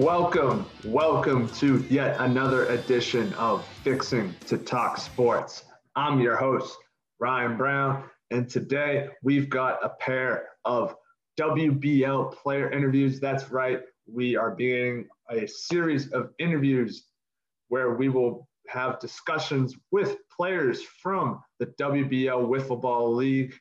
[0.00, 5.64] Welcome, welcome to yet another edition of Fixing to Talk Sports.
[5.94, 6.78] I'm your host,
[7.18, 10.96] Ryan Brown, and today we've got a pair of
[11.38, 13.20] WBL player interviews.
[13.20, 17.04] That's right, we are beginning a series of interviews
[17.68, 23.52] where we will have discussions with players from the WBL Wiffle Ball League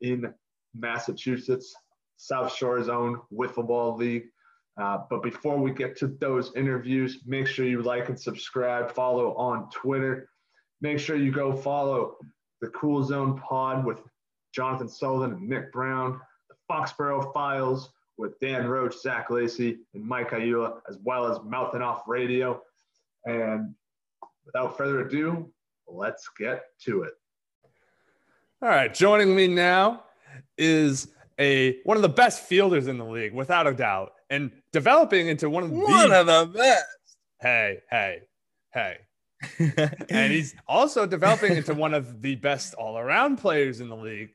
[0.00, 0.34] in
[0.74, 1.72] Massachusetts,
[2.16, 4.24] South Shore Zone Wiffle Ball League.
[4.76, 9.34] Uh, but before we get to those interviews, make sure you like and subscribe, follow
[9.34, 10.28] on Twitter.
[10.80, 12.16] Make sure you go follow
[12.60, 13.98] the Cool Zone Pod with
[14.52, 20.30] Jonathan Sullivan and Nick Brown, the Foxborough Files with Dan Roach, Zach Lacey, and Mike
[20.30, 22.60] Ayula, as well as Mouthing Off Radio.
[23.24, 23.74] And
[24.44, 25.52] without further ado,
[25.86, 27.12] let's get to it.
[28.62, 30.04] All right, joining me now
[30.56, 35.28] is a one of the best fielders in the league, without a doubt and developing
[35.28, 36.84] into one of the one of the best.
[37.40, 38.22] Hey, hey,
[38.72, 38.96] hey.
[40.10, 44.30] and he's also developing into one of the best all-around players in the league.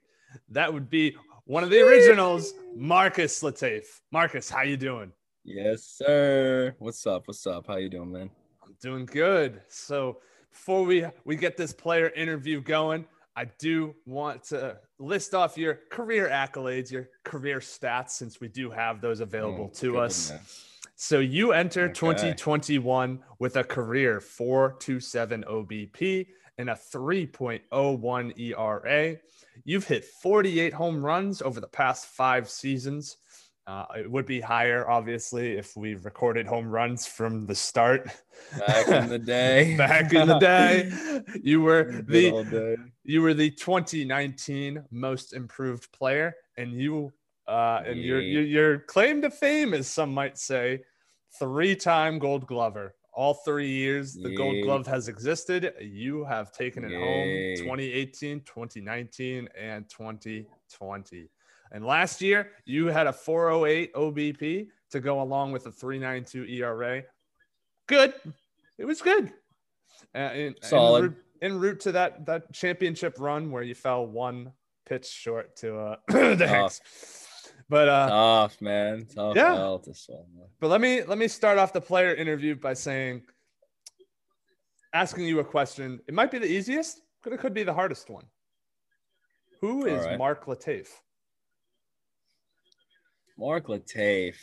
[0.50, 3.86] That would be one of the originals, Marcus Latif.
[4.11, 5.11] Marcus, how you doing?
[5.44, 6.75] Yes, sir.
[6.80, 7.28] What's up?
[7.28, 7.67] What's up?
[7.67, 8.30] How you doing, man?
[8.63, 9.61] I'm doing good.
[9.67, 10.19] So
[10.52, 15.80] before we we get this player interview going, I do want to list off your
[15.89, 20.31] career accolades, your career stats, since we do have those available oh, to goodness.
[20.31, 20.66] us.
[20.95, 21.94] So you enter okay.
[21.94, 29.17] 2021 with a career 427 OBP and a 3.01 ERA.
[29.63, 33.17] You've hit 48 home runs over the past five seasons.
[33.70, 38.09] Uh, it would be higher, obviously, if we recorded home runs from the start.
[38.58, 39.75] Back in the day.
[39.78, 40.92] Back in the day,
[41.44, 47.13] you were the you were the 2019 most improved player, and you
[47.47, 48.06] uh, and yeah.
[48.06, 50.81] your, your your claim to fame, as some might say,
[51.38, 52.96] three-time Gold Glover.
[53.13, 54.35] All three years the yeah.
[54.35, 56.97] Gold Glove has existed, you have taken it yeah.
[56.97, 61.29] home 2018, 2019, and 2020.
[61.72, 67.03] And last year, you had a 408 OBP to go along with a 392 ERA.
[67.88, 68.13] Good.
[68.78, 69.31] It was good.
[70.16, 71.16] Uh, in, Solid.
[71.41, 74.52] En route, route, to that that championship run where you fell one
[74.85, 76.81] pitch short to uh, the Hicks.
[77.69, 79.78] But uh, tough man, tough yeah.
[80.59, 83.22] But let me let me start off the player interview by saying,
[84.94, 86.00] asking you a question.
[86.08, 88.25] It might be the easiest, but it could be the hardest one.
[89.62, 90.18] Who is right.
[90.18, 90.88] Mark Latif?
[93.39, 94.35] Mark Latif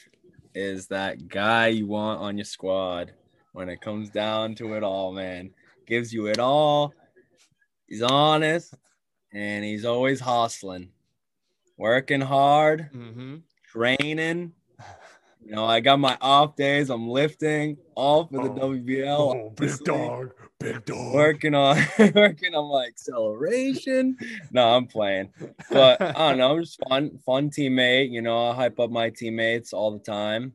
[0.54, 3.12] is that guy you want on your squad
[3.52, 5.50] when it comes down to it all, man.
[5.86, 6.94] Gives you it all.
[7.86, 8.72] He's honest
[9.34, 10.88] and he's always hustling,
[11.76, 13.36] working hard, mm-hmm.
[13.70, 14.52] training.
[15.46, 16.90] You know, I got my off days.
[16.90, 19.16] I'm lifting all for the oh, WBL.
[19.16, 21.14] Oh, big dog, big dog.
[21.14, 21.76] Working on
[22.16, 24.16] working on my acceleration.
[24.50, 25.28] No, I'm playing,
[25.70, 26.56] but I don't know.
[26.56, 28.10] I'm just fun, fun teammate.
[28.10, 30.52] You know, I hype up my teammates all the time.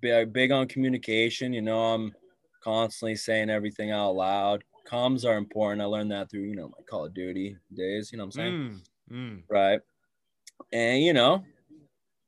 [0.00, 1.52] Big, big on communication.
[1.52, 2.14] You know, I'm
[2.62, 4.62] constantly saying everything out loud.
[4.88, 5.82] Comms are important.
[5.82, 8.12] I learned that through you know my Call of Duty days.
[8.12, 8.80] You know what I'm saying?
[9.10, 9.42] Mm, mm.
[9.50, 9.80] Right.
[10.72, 11.42] And you know,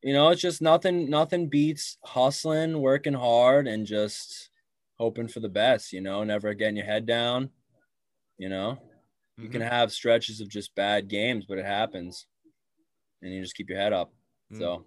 [0.03, 1.11] you know, it's just nothing.
[1.11, 4.51] Nothing beats hustling, working hard, and just
[4.99, 7.51] hoping for the best, you know, never getting your head down.
[8.39, 9.45] You know, mm-hmm.
[9.45, 9.71] you can mm-hmm.
[9.71, 12.27] have stretches of just bad games, but it happens.
[13.23, 14.13] And you just keep your head up.
[14.53, 14.59] Mm.
[14.59, 14.87] So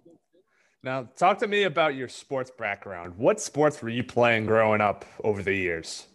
[0.82, 3.16] now talk to me about your sports background.
[3.16, 6.06] What sports were you playing growing up over the years?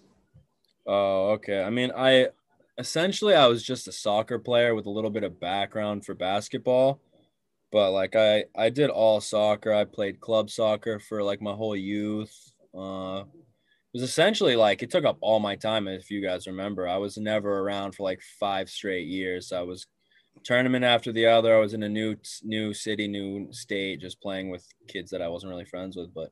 [0.86, 1.64] Oh, okay.
[1.64, 2.30] I mean, I
[2.78, 7.02] essentially I was just a soccer player with a little bit of background for basketball.
[7.72, 9.74] But like I I did all soccer.
[9.74, 12.34] I played club soccer for like my whole youth.
[12.78, 13.24] Uh
[13.94, 16.98] it was essentially like it took up all my time if you guys remember i
[16.98, 19.88] was never around for like five straight years i was
[20.44, 24.50] tournament after the other i was in a new new city new state just playing
[24.50, 26.30] with kids that i wasn't really friends with but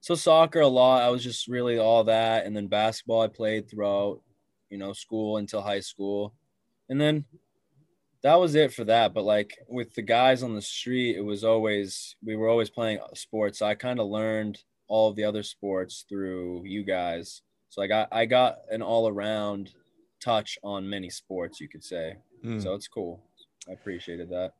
[0.00, 3.68] so soccer a lot i was just really all that and then basketball i played
[3.68, 4.20] throughout
[4.68, 6.34] you know school until high school
[6.90, 7.24] and then
[8.24, 11.44] that was it for that but like with the guys on the street it was
[11.44, 15.42] always we were always playing sports so i kind of learned all of the other
[15.42, 17.42] sports through you guys.
[17.68, 19.70] So I got I got an all around
[20.20, 22.16] touch on many sports, you could say.
[22.44, 22.62] Mm.
[22.62, 23.20] So it's cool.
[23.68, 24.52] I appreciated that.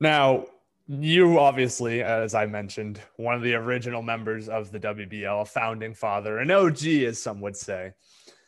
[0.00, 0.46] Now,
[0.88, 5.94] you obviously, as I mentioned, one of the original members of the WBL, a founding
[5.94, 7.92] father, an OG, as some would say.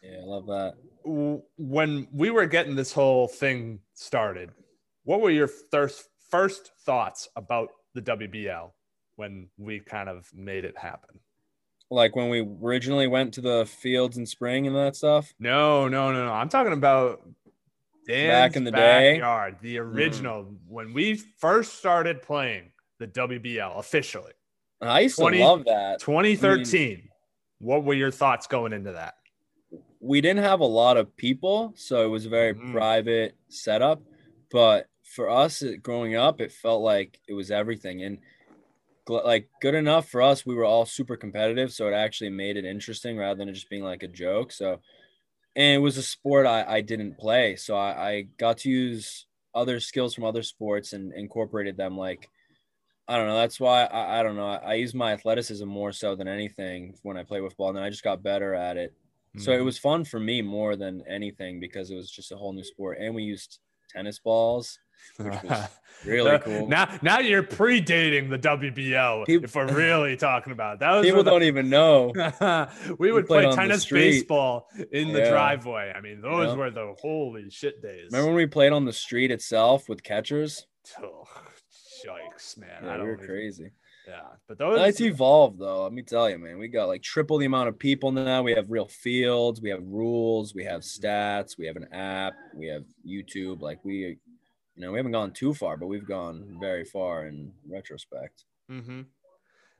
[0.03, 0.75] Yeah, I love that.
[1.05, 4.51] When we were getting this whole thing started,
[5.05, 8.71] what were your first first thoughts about the WBL?
[9.17, 11.19] when we kind of made it happen?
[11.91, 15.33] Like when we originally went to the fields in spring and that stuff.
[15.39, 16.33] No, no, no, no.
[16.33, 17.23] I'm talking about
[18.07, 19.19] Dan's Back in the day?
[19.19, 19.81] the mm.
[19.81, 24.33] original when we first started playing the WBL officially,
[24.81, 26.01] I used 20 to love that.
[26.01, 27.09] 2013.
[27.59, 29.15] what were your thoughts going into that?
[30.07, 32.73] We didn't have a lot of people, so it was a very Mhm.
[32.73, 34.03] private setup.
[34.51, 38.19] But for us it- growing up, it felt like it was everything, and
[39.09, 40.45] like good enough for us.
[40.47, 43.71] We were all super competitive, so it actually made it interesting rather than it just
[43.71, 44.53] being like a joke.
[44.53, 44.81] So,
[45.57, 49.27] and it was a sport I, I didn't play, so I, I got to use
[49.55, 51.97] other skills from other sports and incorporated them.
[51.99, 52.31] Like
[53.09, 53.37] I don't know.
[53.37, 54.49] That's why I, I don't know.
[54.49, 57.77] I, I use my athleticism more so than anything when I play with ball, and
[57.77, 58.95] then I just got better at it.
[59.39, 59.61] So Mm-hmm.
[59.61, 62.65] it was fun for me more than anything because it was just a whole new
[62.65, 63.59] sport, and we used
[63.91, 64.79] tennis balls,
[65.19, 65.69] which was
[66.07, 66.67] really cool.
[66.69, 69.27] Now, now you're predating the WBL.
[69.27, 72.13] Peop- if we're really talking about that, was People the- don't even know.
[72.99, 75.93] we would play tennis baseball in the driveway.
[75.95, 76.57] I mean, those Yeah.
[76.57, 78.07] were the holy shit days.
[78.11, 80.67] Remember when we played on the street itself with catchers?
[81.03, 81.25] Oh,
[82.07, 82.71] yikes, man!
[82.83, 83.71] I Yeah, don't we were even- crazy.
[84.07, 84.81] Yeah, but those.
[84.89, 85.83] It's evolved though.
[85.83, 86.59] Let me tell you, man.
[86.59, 88.43] We got like triple the amount of people now.
[88.43, 89.61] We have real fields.
[89.61, 90.55] We have rules.
[90.55, 91.59] We have stats.
[91.59, 92.35] We have an app.
[92.55, 93.63] We have YouTube.
[93.63, 94.17] Like we, you
[94.77, 98.45] know, we haven't gone too far, but we've gone very far in retrospect.
[98.71, 99.03] Mm-hmm.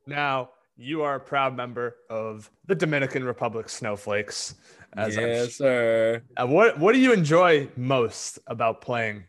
[0.07, 4.57] Now you are a proud member of the Dominican Republic Snowflakes.
[4.97, 6.23] Yes, sir.
[6.37, 9.25] Uh, what What do you enjoy most about playing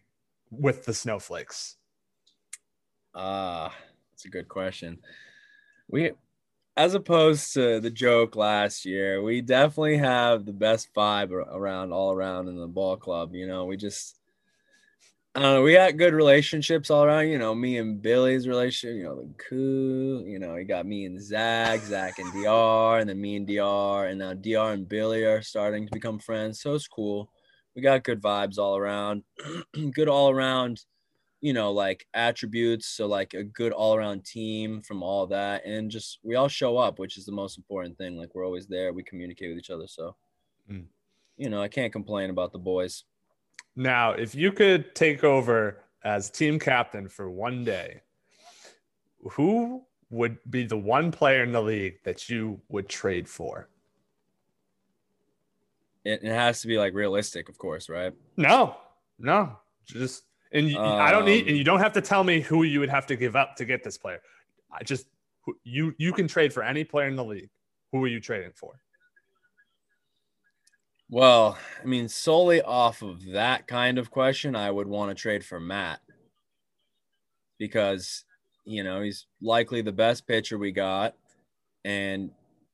[0.49, 1.75] with the Snowflakes?
[3.13, 3.73] Ah,
[4.17, 4.97] that's a good question.
[5.87, 6.09] We,
[6.75, 12.11] as opposed to the joke last year, we definitely have the best vibe around all
[12.11, 13.35] around in the ball club.
[13.35, 14.17] You know, we just,
[15.35, 17.27] I don't know, we got good relationships all around.
[17.27, 18.97] You know, me and Billy's relationship.
[18.97, 20.25] You know, the cool.
[20.25, 24.07] You know, you got me and Zach, Zach and Dr, and then me and Dr,
[24.07, 26.59] and now Dr and Billy are starting to become friends.
[26.59, 27.29] So it's cool.
[27.75, 29.21] We got good vibes all around.
[29.93, 30.83] good all around
[31.41, 32.87] you know, like attributes.
[32.87, 35.65] So like a good all around team from all that.
[35.65, 38.17] And just we all show up, which is the most important thing.
[38.17, 38.93] Like we're always there.
[38.93, 39.87] We communicate with each other.
[39.87, 40.15] So
[40.69, 40.87] Mm.
[41.37, 43.03] you know, I can't complain about the boys.
[43.75, 48.01] Now, if you could take over as team captain for one day,
[49.31, 53.69] who would be the one player in the league that you would trade for?
[56.03, 58.13] It, it has to be like realistic, of course, right?
[58.37, 58.77] No,
[59.19, 62.41] no, just and you, I don't need, Um, and you don't have to tell me
[62.41, 64.21] who you would have to give up to get this player.
[64.71, 65.07] I just
[65.63, 67.49] you you can trade for any player in the league.
[67.91, 68.79] Who are you trading for?
[71.09, 75.45] Well, I mean, solely off of that kind of question, I would want to trade
[75.45, 76.01] for Matt
[77.57, 78.25] because,
[78.65, 81.15] you know, he's likely the best pitcher we got.
[81.85, 82.31] And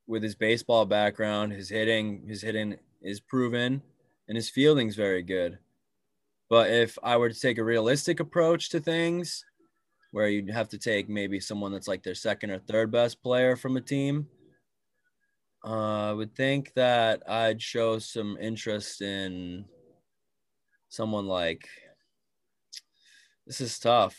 [0.07, 3.83] with his baseball background, his hitting, his hitting is proven
[4.27, 5.59] and his fielding's very good.
[6.49, 9.43] But if I were to take a realistic approach to things,
[10.11, 13.55] where you'd have to take maybe someone that's like their second or third best player
[13.55, 14.27] from a team,
[15.65, 19.65] uh, I would think that I'd show some interest in
[20.89, 21.67] someone like.
[23.47, 24.15] This is tough.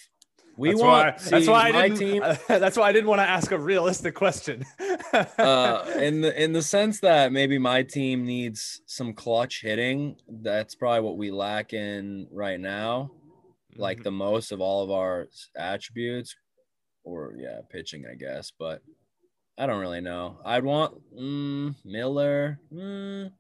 [0.57, 1.17] We that's want.
[1.17, 1.99] why, that's why I didn't.
[1.99, 2.23] team.
[2.49, 4.65] that's why I didn't want to ask a realistic question.
[5.39, 10.17] uh, in the in the sense that maybe my team needs some clutch hitting.
[10.29, 13.11] That's probably what we lack in right now,
[13.77, 14.05] like Mm-hmm.
[14.05, 16.37] the most of all of our attributes,
[17.03, 18.53] or yeah, pitching, I guess.
[18.57, 18.81] But
[19.59, 20.39] I don't really know.
[20.45, 23.31] I'd want mm, Miller, mm,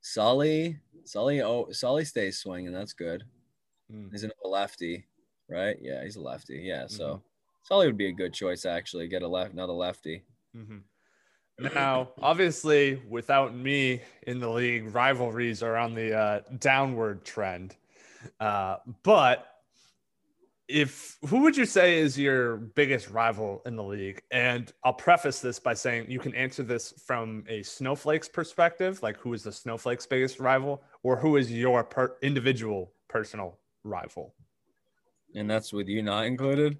[0.00, 1.42] Sully, Sully.
[1.42, 2.72] Oh, Sully stays swinging.
[2.72, 3.24] That's good.
[3.92, 4.10] Mm.
[4.12, 5.06] He's a lefty,
[5.48, 5.76] right?
[5.80, 6.58] Yeah, he's a lefty.
[6.58, 7.22] Yeah, so Mhm.
[7.62, 9.08] Sully would be a good choice actually.
[9.08, 10.24] Get a left, another lefty.
[10.54, 10.82] Mhm.
[11.58, 17.74] Now, obviously, without me in the league, rivalries are on the uh, downward trend.
[18.38, 19.44] Uh, but
[20.68, 24.22] if who would you say is your biggest rival in the league?
[24.30, 29.16] And I'll preface this by saying you can answer this from a Snowflakes perspective, like
[29.16, 34.34] who is the Snowflakes' biggest rival, or who is your per- individual personal rival.
[35.34, 36.78] And that's with you not included.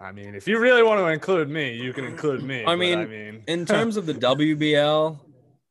[0.00, 2.64] I mean, if you really want to include me, you can include me.
[2.66, 5.18] I mean, I mean, In terms of the WBL,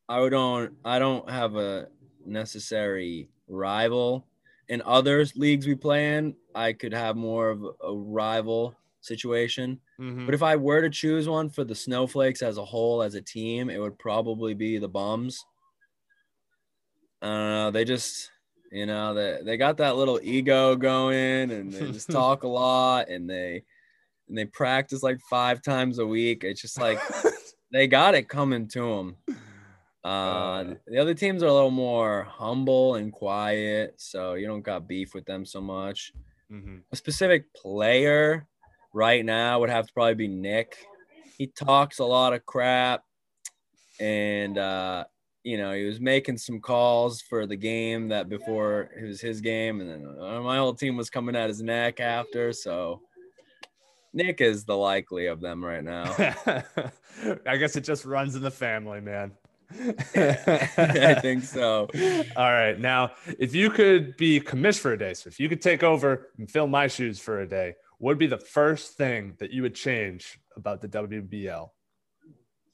[0.08, 1.88] I don't I don't have a
[2.26, 4.26] necessary rival.
[4.68, 9.80] In other leagues we play in, I could have more of a rival situation.
[10.00, 10.26] Mhm.
[10.26, 13.22] But if I were to choose one for the Snowflakes as a whole, as a
[13.22, 15.44] team, it would probably be the Bums.
[17.22, 17.72] I don't know.
[17.72, 18.30] They just,
[18.72, 23.10] you know, they, they got that little ego going and they just talk a lot
[23.10, 23.64] and they
[24.28, 26.44] and they practice like five times a week.
[26.44, 27.00] It's just like
[27.72, 29.16] they got it coming to them.
[30.04, 34.88] Uh, the other teams are a little more humble and quiet, so you don't got
[34.88, 36.14] beef with them so much.
[36.52, 36.78] Mm-hmm.
[36.92, 38.48] A specific player
[38.94, 40.78] right now would have to probably be Nick.
[41.38, 43.04] He talks a lot of crap,
[44.00, 45.06] and uh,
[45.44, 49.42] you know he was making some calls for the game that before it was his
[49.42, 52.54] game, and then uh, my whole team was coming at his neck after.
[52.54, 53.02] So
[54.14, 56.04] Nick is the likely of them right now.
[57.46, 59.32] I guess it just runs in the family, man.
[60.16, 61.88] I think so.
[62.36, 62.80] All right.
[62.80, 66.32] Now, if you could be commissioned for a day, so if you could take over
[66.38, 69.62] and fill my shoes for a day, what would be the first thing that you
[69.62, 71.70] would change about the WBL?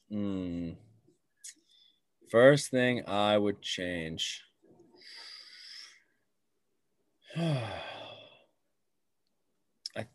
[0.10, 0.72] Hmm.
[2.30, 4.42] First thing I would change.
[7.38, 7.70] I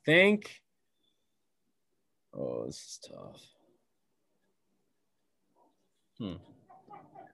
[0.05, 0.61] think.
[2.35, 3.41] Oh, this is tough.
[6.19, 6.35] Hmm.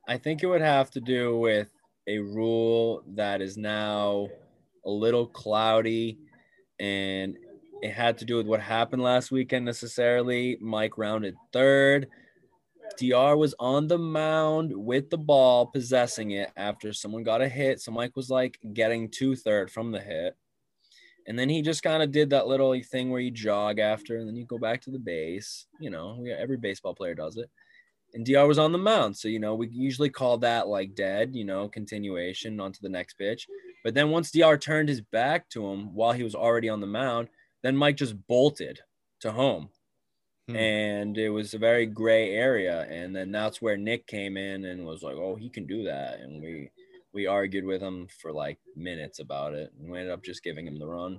[0.08, 1.68] I think it would have to do with
[2.06, 4.28] a rule that is now
[4.84, 6.18] a little cloudy
[6.78, 7.36] and
[7.82, 10.56] it had to do with what happened last weekend necessarily.
[10.60, 12.08] Mike rounded third.
[12.98, 17.80] DR was on the mound with the ball, possessing it after someone got a hit.
[17.80, 20.36] So Mike was like getting to third from the hit.
[21.28, 24.28] And then he just kind of did that little thing where you jog after and
[24.28, 25.66] then you go back to the base.
[25.80, 27.50] You know, we, every baseball player does it
[28.16, 29.16] and DR was on the mound.
[29.16, 33.14] So, you know, we usually call that like dead, you know, continuation onto the next
[33.14, 33.46] pitch.
[33.84, 36.86] But then once DR turned his back to him while he was already on the
[36.86, 37.28] mound,
[37.62, 38.80] then Mike just bolted
[39.20, 39.68] to home.
[40.48, 40.56] Hmm.
[40.56, 42.86] And it was a very gray area.
[42.88, 46.20] And then that's where Nick came in and was like, oh, he can do that.
[46.20, 46.70] And we,
[47.12, 49.72] we argued with him for like minutes about it.
[49.78, 51.18] And we ended up just giving him the run.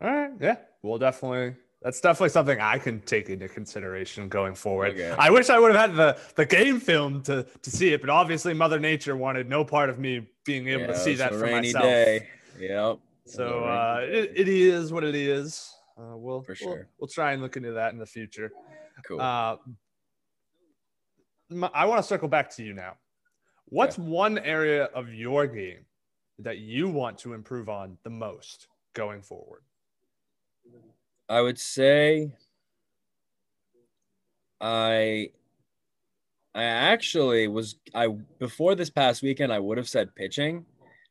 [0.00, 0.32] All right.
[0.40, 0.56] Yeah.
[0.82, 4.94] We'll definitely that's definitely something I can take into consideration going forward.
[4.94, 5.14] Okay.
[5.16, 8.10] I wish I would have had the, the game film to, to see it, but
[8.10, 11.46] obviously Mother Nature wanted no part of me being able yeah, to see that for
[11.46, 11.84] myself.
[11.84, 12.28] Day.
[12.58, 12.98] Yep.
[13.26, 15.75] So uh, it, it is what it is.
[15.98, 16.68] Uh, we'll, for sure.
[16.68, 18.52] We'll, we'll, try and look into that in the future.
[19.06, 19.20] Cool.
[19.20, 19.56] Uh,
[21.72, 22.96] I want to circle back to you now.
[23.66, 24.04] What's yeah.
[24.04, 25.86] one area of your game
[26.38, 29.62] that you want to improve on the most going forward?
[31.28, 32.32] I would say
[34.60, 35.30] I
[36.54, 40.66] I actually was I before this past weekend I would have said pitching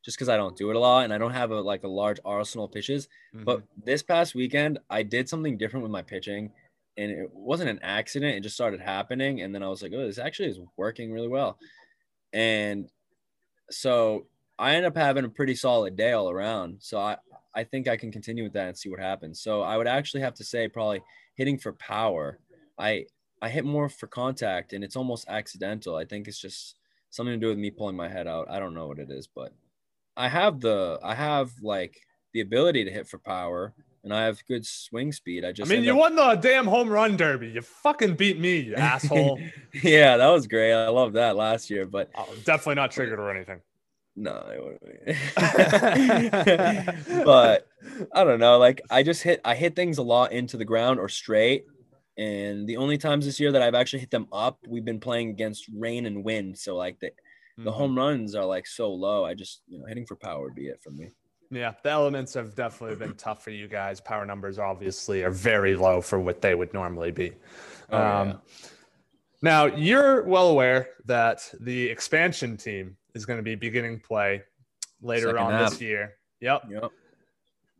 [0.06, 1.88] just because I don't do it a lot and I don't have a like a
[1.88, 3.08] large arsenal of pitches.
[3.34, 3.44] Mm-hmm.
[3.44, 6.52] But this past weekend I did something different with my pitching
[6.96, 8.36] and it wasn't an accident.
[8.36, 9.42] It just started happening.
[9.42, 11.58] And then I was like, oh, this actually is working really well.
[12.32, 12.88] And
[13.68, 14.26] so
[14.60, 16.76] I ended up having a pretty solid day all around.
[16.78, 17.16] So I,
[17.52, 19.40] I think I can continue with that and see what happens.
[19.40, 21.02] So I would actually have to say probably
[21.34, 22.38] hitting for power.
[22.78, 23.06] I
[23.42, 25.96] I hit more for contact and it's almost accidental.
[25.96, 26.76] I think it's just
[27.10, 28.48] something to do with me pulling my head out.
[28.48, 29.52] I don't know what it is, but
[30.16, 32.00] I have the I have like
[32.32, 33.74] the ability to hit for power
[34.06, 35.44] and I have good swing speed.
[35.44, 37.48] I just I mean, you up- won the damn home run derby.
[37.48, 39.40] You fucking beat me, you asshole.
[39.82, 40.72] yeah, that was great.
[40.72, 43.60] I love that last year, but oh, definitely not triggered or anything.
[44.14, 44.84] No, it wouldn't.
[47.26, 47.66] but
[48.14, 48.58] I don't know.
[48.58, 51.66] Like I just hit, I hit things a lot into the ground or straight,
[52.16, 55.30] and the only times this year that I've actually hit them up, we've been playing
[55.30, 56.56] against rain and wind.
[56.58, 57.10] So like the
[57.58, 57.64] mm-hmm.
[57.64, 59.24] the home runs are like so low.
[59.24, 61.10] I just you know hitting for power would be it for me.
[61.50, 64.00] Yeah, the elements have definitely been tough for you guys.
[64.00, 67.32] Power numbers obviously are very low for what they would normally be.
[67.90, 68.36] Oh, um, yeah.
[69.42, 74.42] Now you're well aware that the expansion team is going to be beginning play
[75.00, 75.70] later Second on half.
[75.70, 76.14] this year.
[76.40, 76.62] Yep.
[76.70, 76.90] Yep.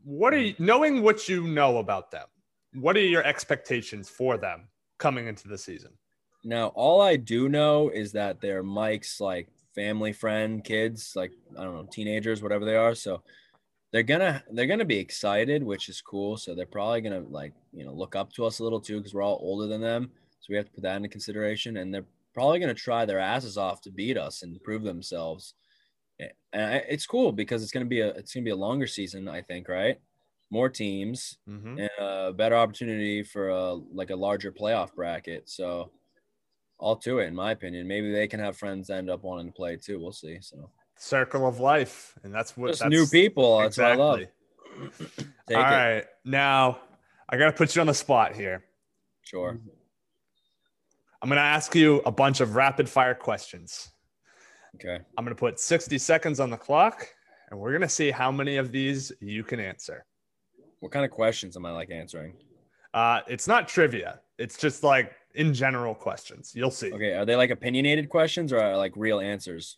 [0.03, 2.27] What are you knowing what you know about them?
[2.73, 4.67] What are your expectations for them
[4.97, 5.91] coming into the season?
[6.43, 11.63] Now, all I do know is that they're Mike's like family friend kids, like I
[11.63, 12.95] don't know, teenagers, whatever they are.
[12.95, 13.21] So
[13.93, 16.35] they're gonna they're gonna be excited, which is cool.
[16.35, 19.13] So they're probably gonna like you know look up to us a little too because
[19.13, 20.11] we're all older than them.
[20.39, 21.77] So we have to put that into consideration.
[21.77, 25.55] And they're probably going to try their asses off to beat us and prove themselves.
[26.53, 29.27] And it's cool because it's going to be a it's to be a longer season,
[29.27, 29.99] I think, right?
[30.49, 31.79] More teams mm-hmm.
[31.79, 35.49] and a better opportunity for a like a larger playoff bracket.
[35.49, 35.91] So
[36.79, 37.87] all to it, in my opinion.
[37.87, 39.99] Maybe they can have friends end up wanting to play too.
[39.99, 40.37] We'll see.
[40.41, 43.59] So circle of life, and that's what Just that's, new people.
[43.59, 43.97] That's exactly.
[43.97, 44.19] what
[44.79, 45.25] I love.
[45.55, 46.79] all right, now
[47.29, 48.63] I got to put you on the spot here.
[49.21, 49.59] Sure.
[51.21, 53.89] I'm going to ask you a bunch of rapid fire questions.
[54.75, 54.99] Okay.
[55.17, 57.07] I'm going to put 60 seconds on the clock
[57.49, 60.05] and we're going to see how many of these you can answer.
[60.79, 62.35] What kind of questions am I like answering?
[62.93, 64.21] Uh, it's not trivia.
[64.37, 66.53] It's just like in general questions.
[66.55, 66.91] You'll see.
[66.91, 69.77] Okay, are they like opinionated questions or like real answers?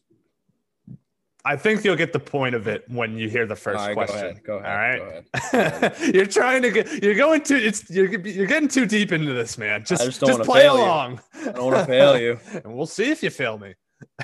[1.46, 4.20] I think you'll get the point of it when you hear the first right, question.
[4.20, 4.44] Go ahead.
[4.44, 5.00] Go ahead.
[5.00, 5.24] All right.
[5.52, 5.96] Go ahead.
[6.16, 7.02] you're trying to get.
[7.02, 7.56] You're going too.
[7.56, 9.86] It's you're you're getting too deep into this, man.
[9.86, 10.72] Just just just, play you.
[10.72, 11.22] along.
[11.34, 12.40] I don't want to fail you.
[12.64, 13.74] and we'll see if you fail me.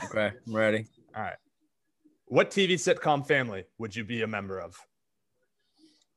[0.04, 0.88] Okay, I'm ready.
[1.16, 1.38] All right.
[2.26, 4.76] What TV sitcom family would you be a member of?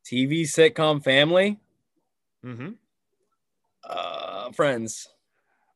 [0.05, 1.59] TV sitcom family.
[2.45, 2.71] Mm-hmm.
[3.89, 5.09] Uh, friends.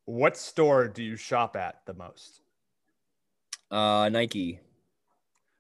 [0.04, 2.42] What store do you shop at the most?
[3.70, 4.60] Uh, Nike.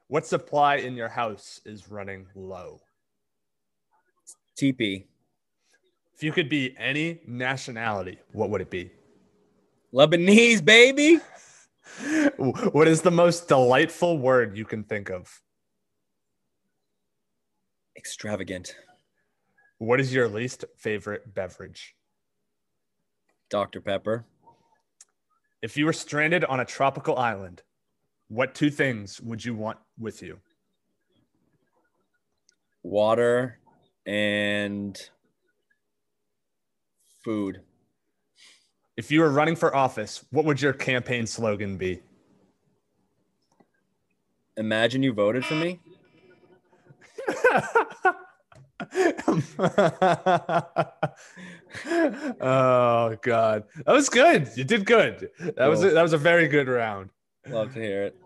[0.08, 2.80] What supply in your house is running low?
[4.60, 5.06] TP.
[6.14, 8.90] If you could be any nationality, what would it be?
[9.92, 11.18] Lebanese baby.
[12.38, 15.42] What is the most delightful word you can think of?
[17.96, 18.74] Extravagant.
[19.78, 21.94] What is your least favorite beverage?
[23.52, 23.82] Dr.
[23.82, 24.24] Pepper.
[25.60, 27.62] If you were stranded on a tropical island,
[28.28, 30.38] what two things would you want with you?
[32.82, 33.58] Water
[34.06, 34.98] and
[37.22, 37.60] food.
[38.96, 42.00] If you were running for office, what would your campaign slogan be?
[44.56, 45.78] Imagine you voted for me.
[52.40, 54.48] oh god, that was good.
[54.56, 55.30] You did good.
[55.56, 57.10] That was a, that was a very good round.
[57.48, 58.16] Love to hear it.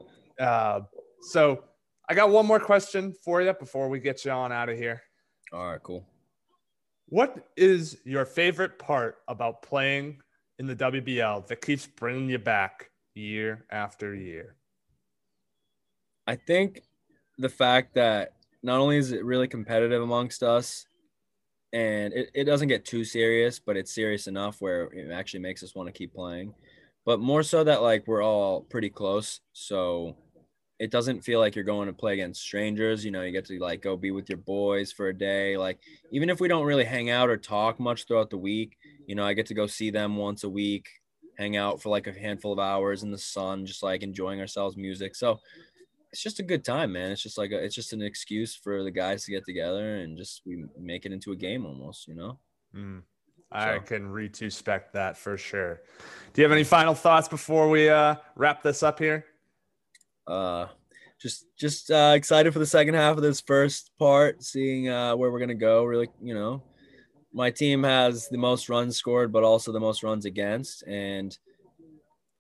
[0.40, 0.80] Uh,
[1.22, 1.62] so
[2.08, 5.02] I got one more question for you before we get you on out of here.
[5.52, 6.04] All right, cool.
[7.08, 10.20] What is your favorite part about playing
[10.58, 14.56] in the WBL that keeps bringing you back year after year?
[16.26, 16.82] I think
[17.38, 18.34] the fact that
[18.66, 20.86] not only is it really competitive amongst us
[21.72, 25.62] and it, it doesn't get too serious, but it's serious enough where it actually makes
[25.62, 26.52] us want to keep playing.
[27.04, 29.40] But more so that like we're all pretty close.
[29.52, 30.16] So
[30.80, 33.04] it doesn't feel like you're going to play against strangers.
[33.04, 35.56] You know, you get to like go be with your boys for a day.
[35.56, 35.78] Like
[36.10, 38.76] even if we don't really hang out or talk much throughout the week,
[39.06, 40.88] you know, I get to go see them once a week,
[41.38, 44.76] hang out for like a handful of hours in the sun, just like enjoying ourselves
[44.76, 45.14] music.
[45.14, 45.38] So
[46.16, 47.10] it's just a good time, man.
[47.12, 50.16] It's just like a, it's just an excuse for the guys to get together and
[50.16, 52.38] just we make it into a game almost, you know.
[52.74, 53.02] Mm,
[53.52, 55.82] I So- can retrospect that for sure.
[56.32, 59.26] Do you have any final thoughts before we uh, wrap this up here?
[60.26, 60.68] Uh,
[61.20, 65.30] just just uh, excited for the second half of this first part, seeing uh, where
[65.30, 65.84] we're gonna go.
[65.84, 66.62] Really, you know,
[67.34, 71.36] my team has the most runs scored, but also the most runs against, and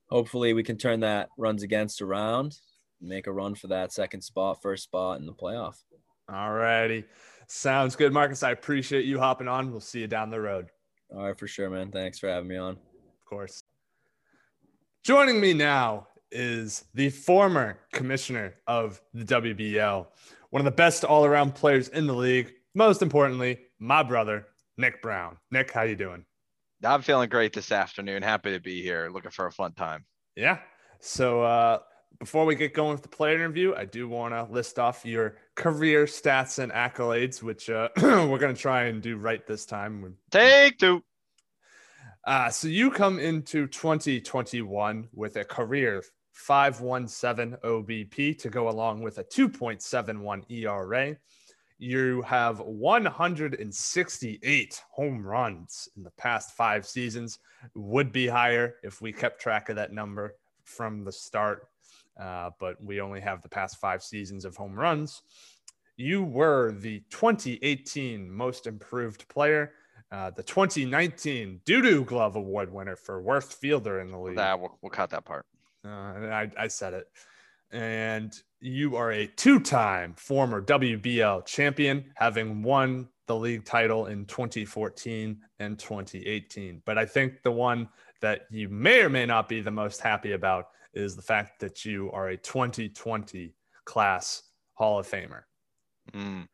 [0.08, 2.56] hopefully we can turn that runs against around,
[3.00, 5.76] make a run for that second spot, first spot in the playoff.
[6.32, 7.04] All righty.
[7.46, 8.42] Sounds good, Marcus.
[8.42, 9.70] I appreciate you hopping on.
[9.70, 10.66] We'll see you down the road.
[11.14, 11.92] All right, for sure, man.
[11.92, 12.72] Thanks for having me on.
[12.72, 13.62] Of course.
[15.04, 20.06] Joining me now is the former commissioner of the WBL,
[20.50, 22.52] one of the best all-around players in the league.
[22.74, 25.36] Most importantly, my brother, Nick Brown.
[25.52, 26.24] Nick, how you doing?
[26.84, 28.22] I'm feeling great this afternoon.
[28.22, 29.08] Happy to be here.
[29.12, 30.04] Looking for a fun time.
[30.34, 30.58] Yeah.
[31.00, 31.78] So uh,
[32.18, 35.36] before we get going with the player interview, I do want to list off your
[35.54, 40.16] career stats and accolades, which uh, we're going to try and do right this time.
[40.30, 41.02] Take two.
[42.24, 46.02] Uh, so you come into 2021 with a career
[46.32, 51.16] 517 OBP to go along with a 2.71 ERA.
[51.78, 57.38] You have 168 home runs in the past five seasons.
[57.74, 61.68] Would be higher if we kept track of that number from the start,
[62.20, 65.22] uh, but we only have the past five seasons of home runs.
[65.96, 69.72] You were the 2018 most improved player,
[70.12, 74.36] uh, the 2019 Doo Glove Award winner for worst fielder in the league.
[74.36, 75.46] That we'll, we'll cut that part.
[75.84, 77.08] Uh, I, I said it.
[77.72, 84.24] And you are a two time former WBL champion, having won the league title in
[84.26, 86.82] 2014 and 2018.
[86.84, 87.88] But I think the one
[88.20, 91.84] that you may or may not be the most happy about is the fact that
[91.84, 93.54] you are a 2020
[93.84, 94.42] class
[94.74, 95.42] Hall of Famer.
[96.12, 96.48] Mm.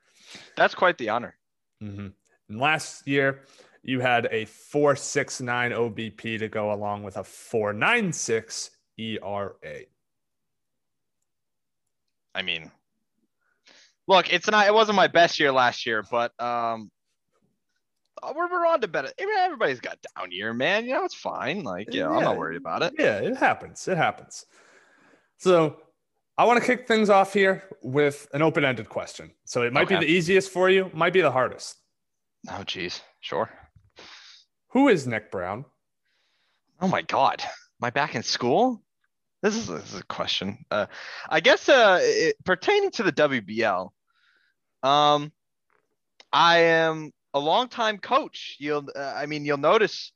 [0.57, 1.37] That's quite the honor.
[1.81, 2.09] hmm
[2.49, 3.43] And last year,
[3.83, 9.55] you had a 469 OBP to go along with a 496 ERA.
[12.35, 12.71] I mean,
[14.07, 14.67] look, it's not.
[14.67, 16.91] It wasn't my best year last year, but um,
[18.35, 19.11] we're, we're on to better.
[19.19, 20.85] Everybody's got down year, man.
[20.85, 21.63] You know, it's fine.
[21.63, 22.95] Like, yeah, I'm not worried about it.
[22.99, 23.87] Yeah, it happens.
[23.89, 24.47] It happens.
[25.39, 25.77] So
[26.39, 29.33] I want to kick things off here with an open ended question.
[29.45, 31.77] So it might be the easiest for you, might be the hardest.
[32.51, 33.01] Oh, geez.
[33.21, 33.51] Sure.
[34.69, 35.65] Who is Nick Brown?
[36.81, 37.43] Oh my God.
[37.43, 38.83] Am I back in school?
[39.43, 40.65] This is, this is a question.
[40.71, 40.87] Uh,
[41.29, 43.91] I guess uh, it, pertaining to the WBL,
[44.83, 45.33] um,
[46.33, 48.57] I am a longtime coach.
[48.59, 50.13] You'll, uh, I mean, you'll notice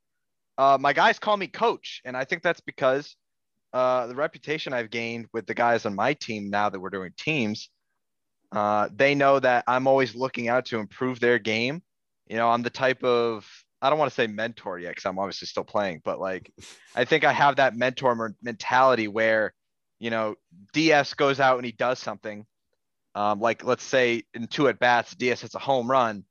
[0.59, 3.16] uh, my guys call me coach, and I think that's because
[3.72, 7.12] uh, the reputation I've gained with the guys on my team now that we're doing
[7.18, 7.68] teams,
[8.52, 11.83] uh, they know that I'm always looking out to improve their game.
[12.26, 13.46] You know, I'm the type of
[13.83, 16.50] I don't want to say mentor yet because I'm obviously still playing, but like
[16.94, 19.52] I think I have that mentor mentality where,
[19.98, 20.37] you know,
[20.72, 22.46] DS goes out and he does something.
[23.14, 26.24] Um, like let's say in two at bats, DS hits a home run,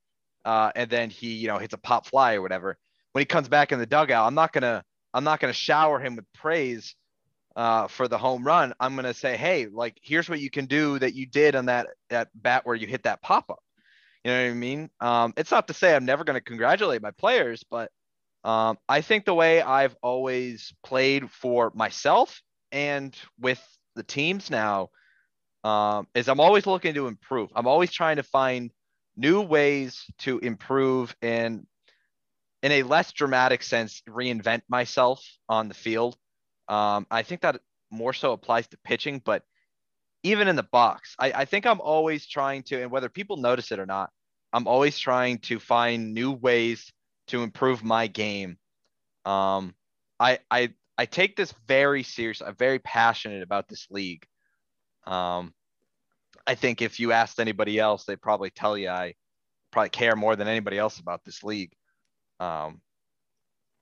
[0.45, 2.77] uh, and then he, you know, hits a pop fly or whatever.
[3.11, 6.15] When he comes back in the dugout, I'm not gonna I'm not gonna shower him
[6.15, 6.95] with praise
[7.55, 8.73] uh, for the home run.
[8.79, 11.87] I'm gonna say, hey, like here's what you can do that you did on that
[12.09, 13.59] that bat where you hit that pop up.
[14.23, 14.89] You know what I mean?
[14.99, 17.91] Um, it's not to say I'm never to congratulate my players, but
[18.43, 23.63] um, I think the way I've always played for myself and with
[23.95, 24.89] the teams now
[25.63, 27.51] um, is I'm always looking to improve.
[27.55, 28.71] I'm always trying to find
[29.17, 31.65] new ways to improve and,
[32.61, 36.17] in a less dramatic sense, reinvent myself on the field.
[36.67, 39.43] Um, I think that more so applies to pitching, but
[40.23, 43.71] even in the box, I, I think I'm always trying to, and whether people notice
[43.71, 44.09] it or not,
[44.51, 46.91] I'm always trying to find new ways
[47.27, 48.57] to improve my game.
[49.25, 49.75] Um,
[50.19, 52.41] I I I take this very serious.
[52.41, 54.25] I'm very passionate about this league.
[55.05, 55.53] Um,
[56.47, 59.15] I think if you asked anybody else, they'd probably tell you I
[59.71, 61.73] probably care more than anybody else about this league.
[62.39, 62.81] Um,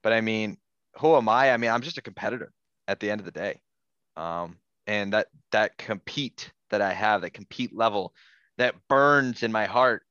[0.02, 0.56] but I mean,
[0.98, 1.52] who am I?
[1.52, 2.52] I mean, I'm just a competitor
[2.88, 3.60] at the end of the day.
[4.16, 8.12] Um, and that that compete that I have, that compete level
[8.58, 10.02] that burns in my heart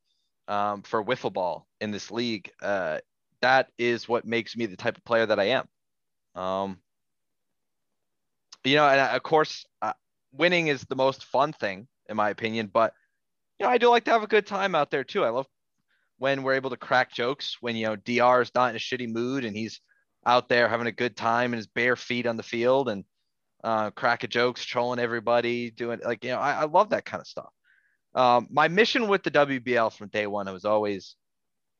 [0.47, 2.51] um, for wiffle ball in this league.
[2.61, 2.99] Uh,
[3.41, 6.41] that is what makes me the type of player that I am.
[6.41, 6.79] Um,
[8.63, 9.93] you know, and of course, uh,
[10.31, 12.69] winning is the most fun thing in my opinion.
[12.71, 12.93] But
[13.59, 15.23] you know, I do like to have a good time out there too.
[15.23, 15.47] I love
[16.17, 19.09] when we're able to crack jokes when you know Dr is not in a shitty
[19.09, 19.81] mood and he's
[20.25, 23.03] out there having a good time in his bare feet on the field and
[23.63, 27.27] uh, cracking jokes, trolling everybody, doing like you know, I, I love that kind of
[27.27, 27.49] stuff.
[28.15, 31.15] Um, my mission with the WBL from day one was always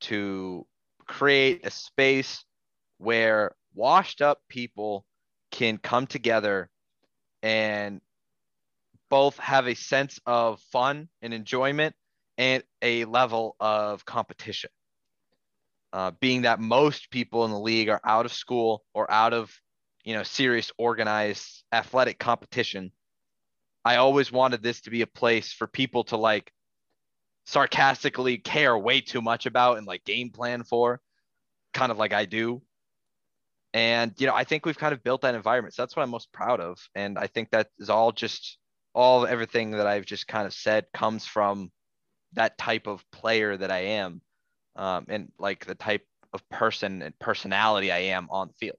[0.01, 0.65] to
[1.07, 2.43] create a space
[2.97, 5.05] where washed up people
[5.51, 6.69] can come together
[7.41, 8.01] and
[9.13, 11.93] both have a sense of fun and enjoyment
[12.39, 14.71] and a level of competition.
[15.93, 19.55] Uh, being that most people in the league are out of school or out of
[20.03, 22.91] you know serious organized athletic competition
[23.85, 26.51] I always wanted this to be a place for people to like
[27.45, 31.01] sarcastically care way too much about and like game plan for,
[31.71, 32.63] kind of like I do.
[33.75, 35.75] And, you know, I think we've kind of built that environment.
[35.75, 36.79] So that's what I'm most proud of.
[36.95, 38.57] And I think that is all just
[38.93, 41.71] all everything that I've just kind of said comes from
[42.33, 44.21] that type of player that I am
[44.75, 48.77] um, and like the type of person and personality I am on the field.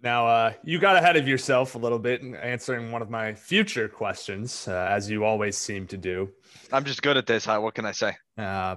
[0.00, 3.34] Now, uh, you got ahead of yourself a little bit in answering one of my
[3.34, 6.30] future questions, uh, as you always seem to do.
[6.72, 7.48] I'm just good at this.
[7.48, 8.16] What can I say?
[8.36, 8.76] Uh,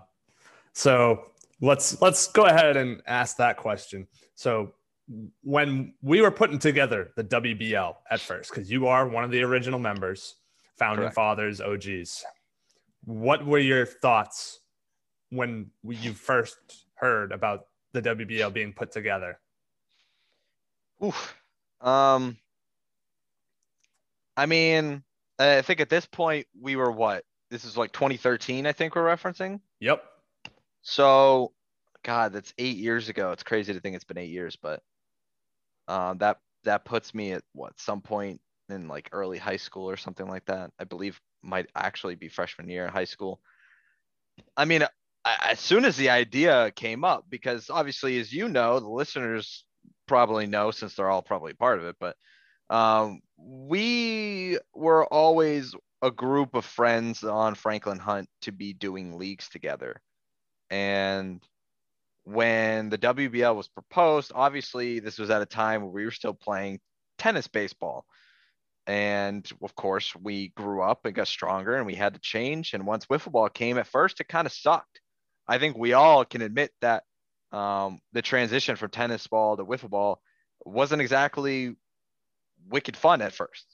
[0.73, 1.25] so
[1.61, 4.07] let's let's go ahead and ask that question.
[4.33, 4.73] So,
[5.43, 9.41] when we were putting together the WBL at first, because you are one of the
[9.43, 10.35] original members,
[10.77, 11.15] founding Correct.
[11.15, 12.23] fathers, OGs,
[13.03, 14.59] what were your thoughts
[15.29, 16.57] when you first
[16.95, 19.39] heard about the WBL being put together?
[21.03, 21.35] Oof.
[21.81, 22.37] Um,
[24.37, 25.03] I mean,
[25.39, 27.23] I think at this point we were what?
[27.49, 29.59] This is like 2013, I think we're referencing.
[29.79, 30.03] Yep.
[30.83, 31.51] So,
[32.03, 33.31] God, that's eight years ago.
[33.31, 34.81] It's crazy to think it's been eight years, but
[35.91, 39.97] uh, that that puts me at what some point in like early high school or
[39.97, 40.71] something like that.
[40.79, 43.41] I believe might actually be freshman year in high school.
[44.55, 44.85] I mean,
[45.25, 49.65] as soon as the idea came up, because obviously, as you know, the listeners
[50.07, 52.15] probably know since they're all probably part of it, but
[52.69, 59.49] um, we were always a group of friends on Franklin Hunt to be doing leagues
[59.49, 60.01] together.
[60.69, 61.43] And
[62.23, 66.33] when the WBL was proposed, obviously this was at a time where we were still
[66.33, 66.79] playing
[67.17, 68.05] tennis baseball.
[68.87, 72.73] And of course, we grew up and got stronger and we had to change.
[72.73, 75.01] And once wiffle ball came at first, it kind of sucked.
[75.47, 77.03] I think we all can admit that
[77.51, 80.21] um, the transition from tennis ball to wiffle ball
[80.65, 81.75] wasn't exactly
[82.69, 83.65] wicked fun at first.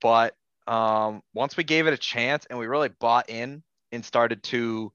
[0.00, 0.34] But
[0.66, 4.92] um, once we gave it a chance and we really bought in and started to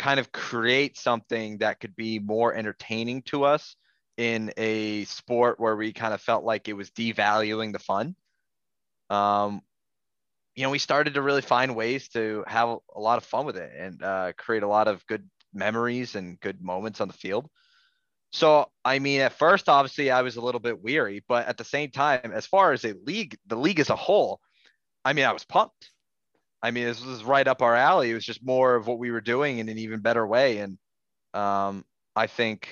[0.00, 3.76] kind of create something that could be more entertaining to us
[4.16, 8.16] in a sport where we kind of felt like it was devaluing the fun.
[9.10, 9.60] Um,
[10.54, 13.58] you know, we started to really find ways to have a lot of fun with
[13.58, 17.50] it and uh, create a lot of good memories and good moments on the field.
[18.32, 21.64] So, I mean, at first, obviously, I was a little bit weary, but at the
[21.64, 24.40] same time, as far as a league, the league as a whole,
[25.04, 25.90] I mean, I was pumped.
[26.62, 28.10] I mean, this was right up our alley.
[28.10, 30.58] It was just more of what we were doing in an even better way.
[30.58, 30.78] And
[31.32, 32.68] um, I think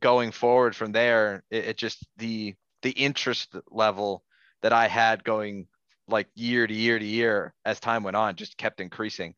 [0.00, 4.22] going forward from there, it, it just the the interest level
[4.62, 5.66] that I had going
[6.06, 9.34] like year to year to year as time went on just kept increasing,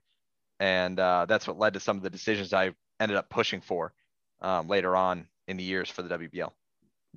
[0.59, 3.93] and uh, that's what led to some of the decisions I ended up pushing for
[4.41, 6.51] um, later on in the years for the WBL.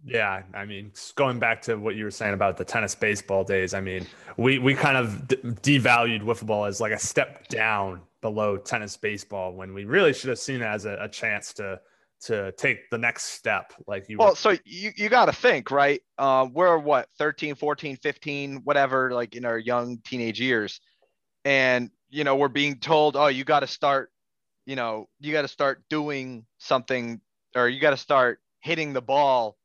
[0.05, 3.73] Yeah, I mean, going back to what you were saying about the tennis baseball days,
[3.73, 4.07] I mean,
[4.37, 8.97] we we kind of d- devalued wiffle ball as like a step down below tennis
[8.97, 11.79] baseball when we really should have seen it as a, a chance to
[12.21, 14.35] to take the next step like you well were.
[14.35, 19.35] so you, you got to think right uh, we're what 13 14 15 whatever like
[19.35, 20.81] in our young teenage years
[21.45, 24.11] and you know we're being told oh you got to start
[24.65, 27.21] you know you got to start doing something
[27.55, 29.55] or you got to start hitting the ball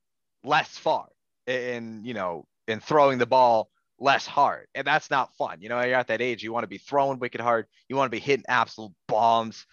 [0.45, 1.07] less far
[1.47, 5.81] and you know and throwing the ball less hard and that's not fun you know
[5.81, 8.21] you're at that age you want to be throwing wicked hard you want to be
[8.21, 9.67] hitting absolute bombs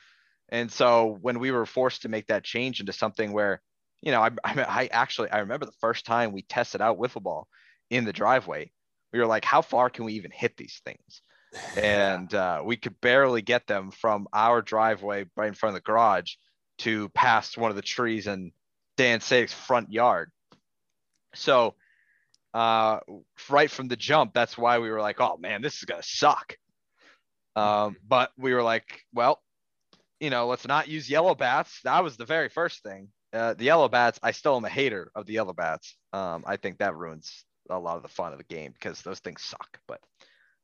[0.52, 3.62] and so when we were forced to make that change into something where,
[4.02, 7.24] you know, I, I, I actually I remember the first time we tested out wiffle
[7.24, 7.48] ball
[7.90, 8.72] in the driveway,
[9.14, 11.22] we were like, how far can we even hit these things?
[11.76, 15.86] And uh, we could barely get them from our driveway right in front of the
[15.86, 16.36] garage
[16.78, 18.54] to past one of the trees in
[18.96, 20.32] Dan Sake's front yard.
[21.34, 21.76] So
[22.54, 23.00] uh,
[23.50, 26.58] right from the jump, that's why we were like, oh man, this is gonna suck.
[27.56, 29.42] Um, but we were like, well,
[30.20, 31.80] you know, let's not use yellow bats.
[31.84, 33.10] That was the very first thing.
[33.34, 35.96] Uh, the yellow bats, I still am a hater of the yellow bats.
[36.12, 39.20] Um, I think that ruins a lot of the fun of the game because those
[39.20, 39.80] things suck.
[39.88, 40.02] But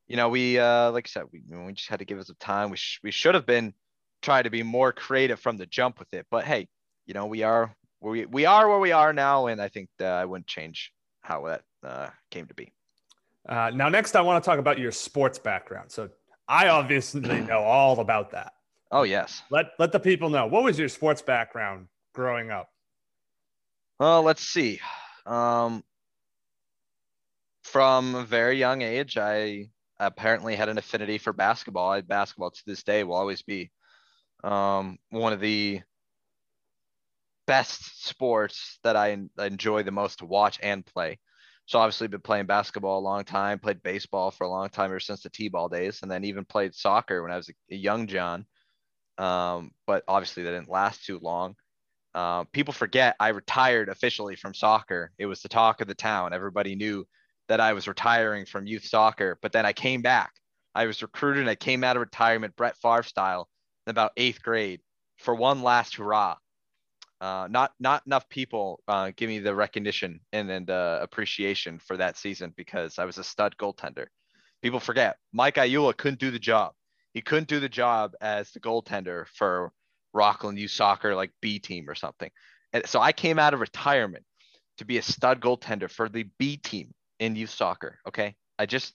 [0.08, 2.36] you know, we uh, like I said, we we just had to give us some
[2.40, 2.70] time.
[2.70, 3.74] We sh- we should have been
[4.22, 6.26] trying to be more creative from the jump with it.
[6.30, 6.68] But hey,
[7.06, 10.26] you know, we are we we are where we are now, and I think I
[10.26, 12.72] wouldn't change how that uh, came to be.
[13.48, 15.92] Uh, now, next, I want to talk about your sports background.
[15.92, 16.10] So
[16.48, 18.54] I obviously know all about that.
[18.92, 19.42] Oh yes.
[19.50, 20.48] Let let the people know.
[20.48, 22.70] What was your sports background growing up?
[24.00, 24.80] Well, let's see.
[25.26, 25.84] Um,
[27.64, 31.92] from a very young age, I apparently had an affinity for basketball.
[31.92, 33.72] I, basketball to this day will always be
[34.44, 35.82] um, one of the
[37.48, 41.18] best sports that I, enjoy the most to watch and play.
[41.66, 45.00] So obviously been playing basketball a long time, played baseball for a long time ever
[45.00, 48.08] since the T-ball days, and then even played soccer when I was a, a young
[48.08, 48.46] John.
[49.18, 51.56] Um, but obviously that didn't last too long.
[52.14, 55.12] Uh, people forget I retired officially from soccer.
[55.18, 56.34] It was the talk of the town.
[56.34, 57.06] Everybody knew
[57.48, 60.32] that I was retiring from youth soccer, but then I came back.
[60.74, 63.50] I was recruited and I came out of retirement, Brett Favre style,
[63.86, 64.82] in about eighth grade
[65.18, 66.38] for one last hurrah.
[67.20, 71.98] Uh, not not enough people uh, give me the recognition and and uh, appreciation for
[71.98, 74.06] that season because I was a stud goaltender.
[74.62, 76.74] People forget Mike Ayula couldn't do the job
[77.18, 79.72] he couldn't do the job as the goaltender for
[80.14, 82.30] Rockland Youth Soccer, like B team or something.
[82.74, 84.24] And so I came out of retirement
[84.78, 87.98] to be a stud goaltender for the B team in youth soccer.
[88.08, 88.36] Okay.
[88.60, 88.94] I just,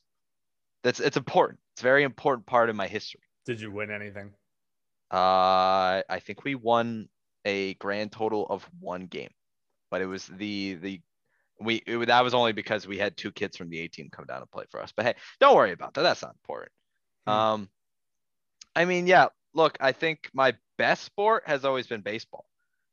[0.85, 1.59] that's, it's important.
[1.75, 3.23] It's a very important part of my history.
[3.45, 4.35] Did you win anything?
[5.11, 7.09] Uh, I think we won
[7.45, 9.31] a grand total of one game,
[9.91, 11.01] but it was the, the,
[11.61, 14.25] we, it, that was only because we had two kids from the A team come
[14.27, 14.93] down and play for us.
[14.97, 16.03] But hey, don't worry about that.
[16.03, 16.73] That's not important.
[17.27, 17.33] Hmm.
[17.33, 17.69] Um,
[18.75, 22.47] I mean, yeah, look, I think my best sport has always been baseball.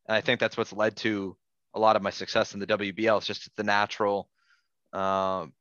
[0.08, 1.38] And I think that's what's led to
[1.74, 3.18] a lot of my success in the WBL.
[3.18, 4.30] It's just the natural,
[4.94, 5.54] um,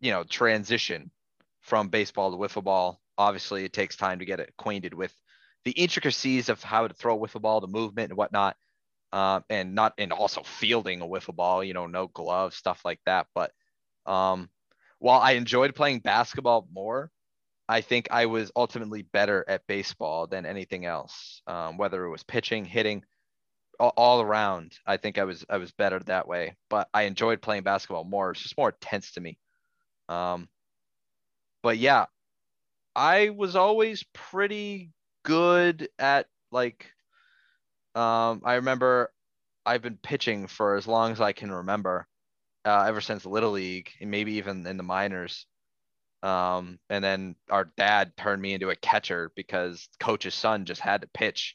[0.00, 1.10] you know, transition
[1.60, 3.00] from baseball to wiffle ball.
[3.18, 5.12] Obviously, it takes time to get acquainted with
[5.66, 8.56] the intricacies of how to throw a wiffle ball, the movement and whatnot,
[9.12, 11.64] um, and not and also fielding a wiffle ball.
[11.64, 13.26] You know, no gloves, stuff like that.
[13.34, 13.50] But
[14.06, 14.48] um,
[15.00, 17.10] while I enjoyed playing basketball more,
[17.68, 21.42] I think I was ultimately better at baseball than anything else.
[21.48, 23.02] Um, whether it was pitching, hitting,
[23.80, 26.54] all, all, around, I think I was I was better that way.
[26.70, 28.30] But I enjoyed playing basketball more.
[28.30, 29.36] It's just more intense to me.
[30.08, 30.48] Um,
[31.64, 32.06] but yeah,
[32.94, 34.92] I was always pretty
[35.26, 36.86] good at like.
[37.94, 39.10] Um, I remember
[39.66, 42.06] I've been pitching for as long as I can remember,
[42.64, 45.46] uh, ever since the Little League, and maybe even in the minors.
[46.22, 51.02] Um, and then our dad turned me into a catcher because coach's son just had
[51.02, 51.54] to pitch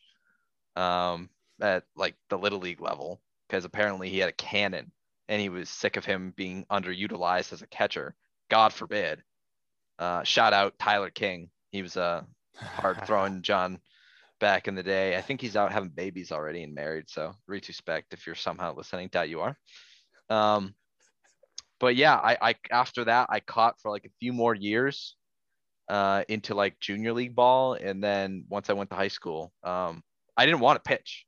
[0.75, 1.29] um,
[1.61, 3.21] at like the little league level.
[3.51, 4.89] because apparently he had a cannon
[5.27, 8.15] and he was sick of him being underutilized as a catcher.
[8.49, 9.21] God forbid.
[9.99, 11.49] Uh, shout out Tyler King.
[11.71, 13.79] He was a hard throwing John
[14.39, 15.15] back in the day.
[15.15, 17.09] I think he's out having babies already and married.
[17.09, 19.57] So retrospect if you're somehow listening, doubt you are.
[20.29, 20.75] Um,
[21.79, 25.15] but yeah, I, I after that I caught for like a few more years
[25.89, 30.03] uh, into like junior league ball, and then once I went to high school, um,
[30.37, 31.25] I didn't want to pitch.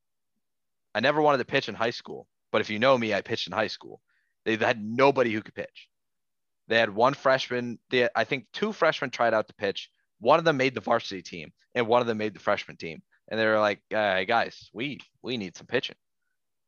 [0.94, 3.48] I never wanted to pitch in high school, but if you know me, I pitched
[3.48, 4.00] in high school.
[4.44, 5.88] They had nobody who could pitch.
[6.68, 7.78] They had one freshman.
[7.90, 9.90] They I think two freshmen tried out to pitch.
[10.24, 13.02] One of them made the varsity team, and one of them made the freshman team.
[13.28, 15.96] And they were like, "Guys, we we need some pitching."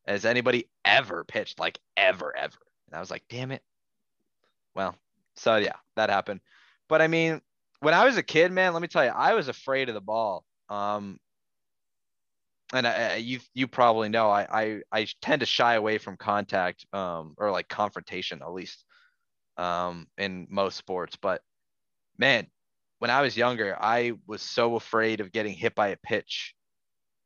[0.07, 2.59] Has anybody ever pitched like ever ever?
[2.87, 3.63] And I was like, "Damn it."
[4.75, 4.95] Well,
[5.37, 6.41] so yeah, that happened.
[6.89, 7.41] But I mean,
[7.81, 10.01] when I was a kid, man, let me tell you, I was afraid of the
[10.03, 10.45] ball.
[10.69, 11.19] Um,
[12.75, 16.85] and I, you you probably know I, I I tend to shy away from contact
[16.93, 18.85] um or like confrontation at least
[19.57, 21.43] um in most sports but
[22.19, 22.47] man
[22.99, 26.55] when I was younger I was so afraid of getting hit by a pitch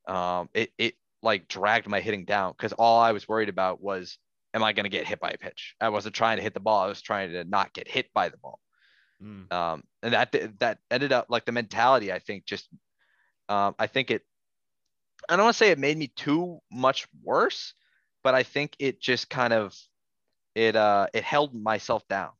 [0.08, 4.18] um it it like dragged my hitting down because all I was worried about was
[4.54, 6.60] am I going to get hit by a pitch I wasn't trying to hit the
[6.60, 8.58] ball I was trying to not get hit by the ball
[9.22, 9.52] mm.
[9.52, 12.68] um and that that ended up like the mentality I think just
[13.48, 14.22] um I think it
[15.28, 17.74] I don't want to say it made me too much worse,
[18.22, 19.76] but I think it just kind of
[20.54, 22.30] it uh it held myself down.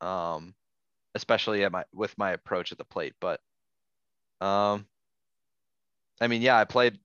[0.00, 0.54] Um
[1.14, 3.40] especially at my with my approach at the plate, but
[4.40, 4.86] um
[6.20, 6.98] I mean, yeah, I played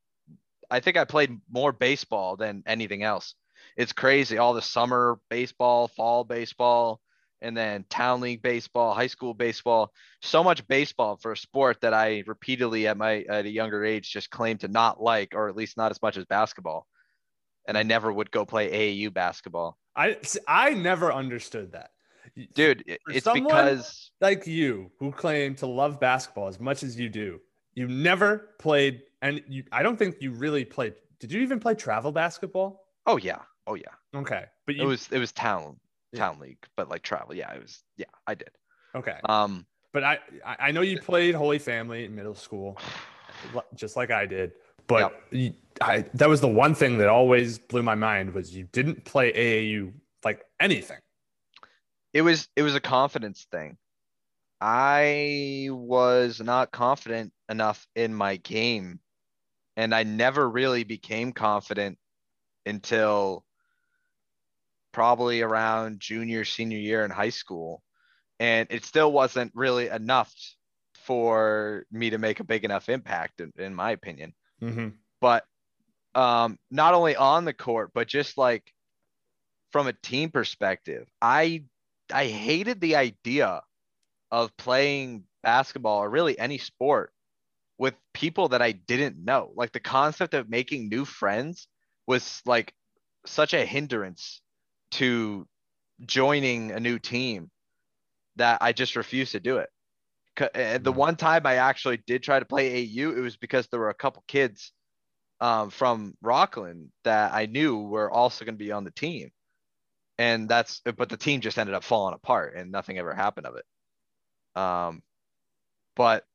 [0.69, 3.35] I think I played more baseball than anything else.
[3.75, 6.99] It's crazy all the summer baseball, fall baseball,
[7.41, 9.91] and then town league baseball, high school baseball,
[10.21, 14.11] so much baseball for a sport that I repeatedly at my at a younger age
[14.11, 16.87] just claimed to not like, or at least not as much as basketball.
[17.67, 19.77] And I never would go play AAU basketball.
[19.95, 20.17] I
[20.47, 21.91] I never understood that.
[22.53, 27.09] Dude, for it's because like you who claim to love basketball as much as you
[27.09, 27.39] do,
[27.73, 30.93] you never played and you I don't think you really played.
[31.19, 32.85] Did you even play travel basketball?
[33.05, 33.39] Oh yeah.
[33.65, 33.83] Oh yeah.
[34.15, 34.45] Okay.
[34.65, 35.77] But you, it was it was town
[36.15, 37.33] town league, but like travel.
[37.33, 37.83] Yeah, it was.
[37.97, 38.51] Yeah, I did.
[38.95, 39.19] Okay.
[39.25, 42.77] Um, but I I know you played Holy Family in middle school,
[43.75, 44.51] just like I did.
[44.87, 45.23] But yep.
[45.31, 49.05] you, I that was the one thing that always blew my mind was you didn't
[49.05, 49.91] play AAU
[50.23, 50.97] like anything.
[52.17, 53.77] It was it was a confidence thing.
[54.59, 59.01] I was not confident enough in my game,
[59.75, 61.99] and I never really became confident
[62.65, 63.45] until
[64.91, 67.83] probably around junior, senior year in high school.
[68.39, 70.33] And it still wasn't really enough
[71.05, 74.33] for me to make a big enough impact, in, in my opinion.
[74.59, 74.87] Mm-hmm.
[75.21, 75.45] But
[76.15, 78.73] um, not only on the court, but just like
[79.71, 81.65] from a team perspective, I
[82.11, 83.61] I hated the idea
[84.31, 87.11] of playing basketball or really any sport
[87.77, 89.51] with people that I didn't know.
[89.55, 91.67] Like the concept of making new friends
[92.07, 92.73] was like
[93.25, 94.41] such a hindrance
[94.91, 95.47] to
[96.05, 97.51] joining a new team
[98.37, 99.69] that I just refused to do it.
[100.37, 100.95] The mm.
[100.95, 103.95] one time I actually did try to play AU, it was because there were a
[103.95, 104.71] couple kids
[105.39, 109.31] um, from Rockland that I knew were also going to be on the team.
[110.17, 113.55] And that's, but the team just ended up falling apart and nothing ever happened of
[113.55, 114.59] it.
[114.59, 115.03] Um,
[115.95, 116.25] but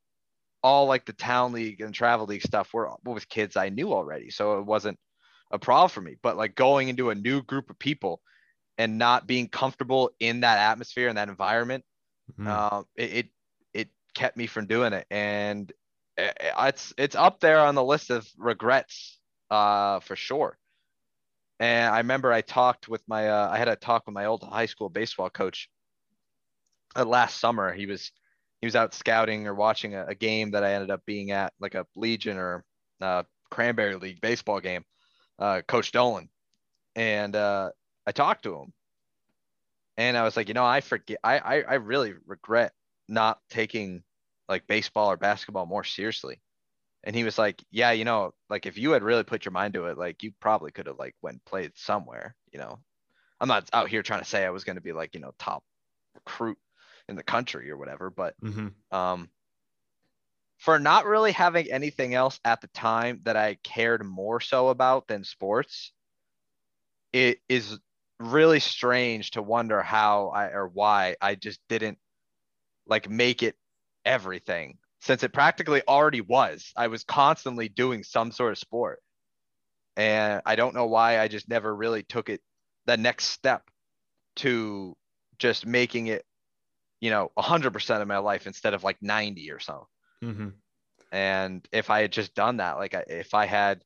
[0.62, 4.30] all like the town league and travel league stuff were with kids I knew already.
[4.30, 4.98] So it wasn't
[5.50, 6.16] a problem for me.
[6.22, 8.20] But like going into a new group of people
[8.78, 11.84] and not being comfortable in that atmosphere and that environment,
[12.38, 12.48] mm-hmm.
[12.48, 13.26] uh, it, it,
[13.74, 15.06] it kept me from doing it.
[15.10, 15.72] And
[16.16, 19.18] it's it's up there on the list of regrets,
[19.50, 20.56] uh, for sure.
[21.62, 24.42] And I remember I talked with my uh, I had a talk with my old
[24.42, 25.68] high school baseball coach
[26.96, 27.72] uh, last summer.
[27.72, 28.10] He was
[28.60, 31.52] he was out scouting or watching a, a, game that I ended up being at,
[31.60, 32.64] like a Legion or
[33.00, 34.84] uh, Cranberry League baseball game.
[35.38, 36.28] Uh, coach Dolan,
[36.96, 37.70] and uh,
[38.06, 38.72] I talked to him
[39.96, 42.72] and I was like, you know, I forget, I, I, I really regret
[43.08, 44.02] not taking
[44.48, 46.40] like baseball or basketball more seriously.
[47.04, 49.74] And he was like, yeah, you know, like if you had really put your mind
[49.74, 52.78] to it, like you probably could have like went played somewhere, you know,
[53.40, 55.32] I'm not out here trying to say I was going to be like, you know,
[55.38, 55.64] top
[56.14, 56.58] recruit
[57.08, 58.68] in the country or whatever, but, mm-hmm.
[58.96, 59.28] um,
[60.58, 65.08] for not really having anything else at the time that I cared more so about
[65.08, 65.92] than sports,
[67.12, 67.78] it is
[68.20, 71.98] really strange to wonder how I or why I just didn't
[72.86, 73.56] like make it
[74.04, 76.72] everything since it practically already was.
[76.76, 79.00] I was constantly doing some sort of sport.
[79.96, 82.40] And I don't know why I just never really took it
[82.86, 83.62] the next step
[84.36, 84.96] to
[85.38, 86.24] just making it,
[87.00, 89.88] you know, 100% of my life instead of like 90 or so.
[90.24, 90.48] Mm-hmm.
[91.10, 93.82] And if I had just done that, like if I had,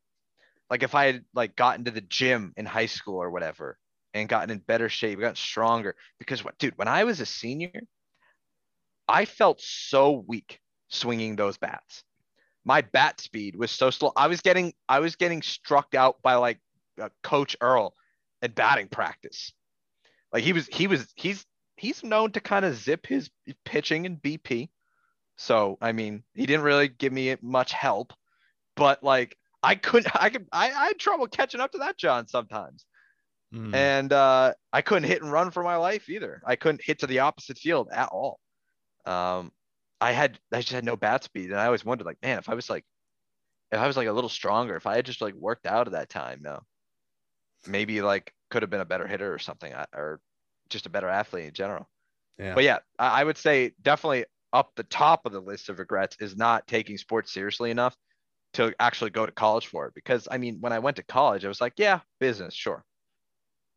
[0.68, 3.78] like if I had like gotten to the gym in high school or whatever
[4.12, 7.80] and gotten in better shape, gotten stronger, because what, dude, when I was a senior,
[9.08, 10.60] I felt so weak
[10.96, 12.04] swinging those bats.
[12.64, 14.12] My bat speed was so slow.
[14.16, 16.58] I was getting, I was getting struck out by like
[17.00, 17.94] uh, Coach Earl
[18.42, 19.52] at batting practice.
[20.32, 23.30] Like he was, he was, he's, he's known to kind of zip his
[23.64, 24.70] pitching and BP.
[25.36, 28.12] So I mean, he didn't really give me much help,
[28.74, 32.26] but like I couldn't, I could, I, I had trouble catching up to that John
[32.26, 32.84] sometimes.
[33.54, 33.74] Mm.
[33.74, 36.42] And uh, I couldn't hit and run for my life either.
[36.44, 38.40] I couldn't hit to the opposite field at all.
[39.04, 39.52] Um,
[40.00, 42.48] I had, I just had no bat speed, and I always wondered, like, man, if
[42.48, 42.84] I was like,
[43.72, 45.94] if I was like a little stronger, if I had just like worked out at
[45.94, 46.60] that time, no,
[47.66, 50.20] maybe like could have been a better hitter or something, or
[50.68, 51.88] just a better athlete in general.
[52.38, 52.54] Yeah.
[52.54, 56.16] But yeah, I, I would say definitely up the top of the list of regrets
[56.20, 57.96] is not taking sports seriously enough
[58.52, 59.94] to actually go to college for it.
[59.94, 62.84] Because I mean, when I went to college, I was like, yeah, business, sure.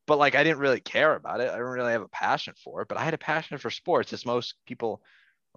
[0.05, 1.49] But like, I didn't really care about it.
[1.49, 4.13] I didn't really have a passion for it, but I had a passion for sports,
[4.13, 5.01] as most people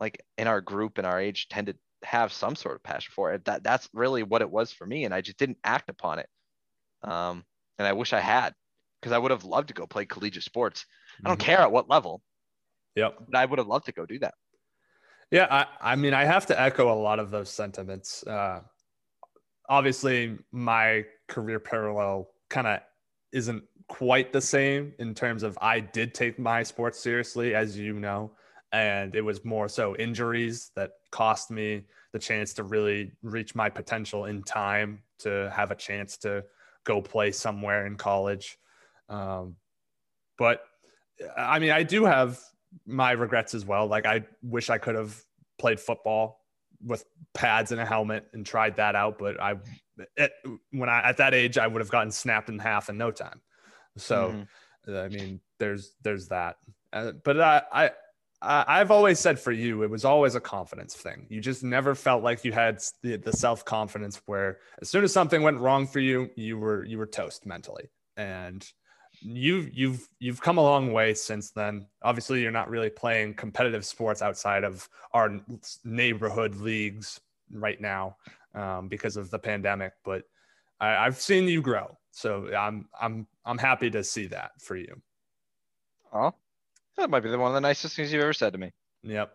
[0.03, 3.33] like in our group and our age tend to have some sort of passion for
[3.33, 3.45] it.
[3.45, 5.05] That that's really what it was for me.
[5.05, 6.29] And I just didn't act upon it.
[7.05, 7.45] Um,
[7.79, 8.53] and I wish I had
[9.01, 10.87] because I would have loved to go play collegiate sports.
[11.25, 11.47] I don't mm-hmm.
[11.47, 12.21] care at what level.
[12.97, 13.15] Yep.
[13.29, 14.35] But I would have loved to go do that.
[15.31, 18.27] Yeah, I, I mean, I have to echo a lot of those sentiments.
[18.27, 18.61] Uh,
[19.69, 22.81] obviously, my career parallel kind of
[23.33, 27.95] isn't quite the same in terms of I did take my sports seriously, as you
[27.95, 28.33] know,
[28.73, 33.69] and it was more so injuries that cost me the chance to really reach my
[33.69, 36.45] potential in time to have a chance to
[36.85, 38.59] go play somewhere in college.
[39.09, 39.57] Um,
[40.39, 40.63] but
[41.37, 42.41] I mean, I do have
[42.87, 43.87] my regrets as well.
[43.87, 45.23] Like I wish I could have
[45.59, 46.41] played football
[46.85, 47.05] with
[47.35, 49.57] pads and a helmet and tried that out, but I
[50.19, 50.33] at,
[50.71, 53.41] when I at that age I would have gotten snapped in half in no time.
[53.99, 54.47] So
[54.87, 54.97] mm-hmm.
[54.97, 56.57] I mean, there's there's that.
[56.93, 57.91] Uh, but I, I
[58.45, 61.27] I've always said for you, it was always a confidence thing.
[61.29, 65.13] You just never felt like you had the, the self confidence where as soon as
[65.13, 67.91] something went wrong for you, you were you were toast mentally.
[68.17, 68.67] And
[69.21, 71.87] you've you've you've come a long way since then.
[72.03, 75.41] Obviously, you're not really playing competitive sports outside of our
[75.85, 77.21] neighborhood leagues
[77.53, 78.17] right now
[78.55, 79.93] um, because of the pandemic.
[80.05, 80.25] But
[80.81, 85.01] I, I've seen you grow, so I'm I'm I'm happy to see that for you.
[86.13, 86.35] Oh,
[86.97, 88.73] that might be the one of the nicest things you've ever said to me.
[89.03, 89.33] Yep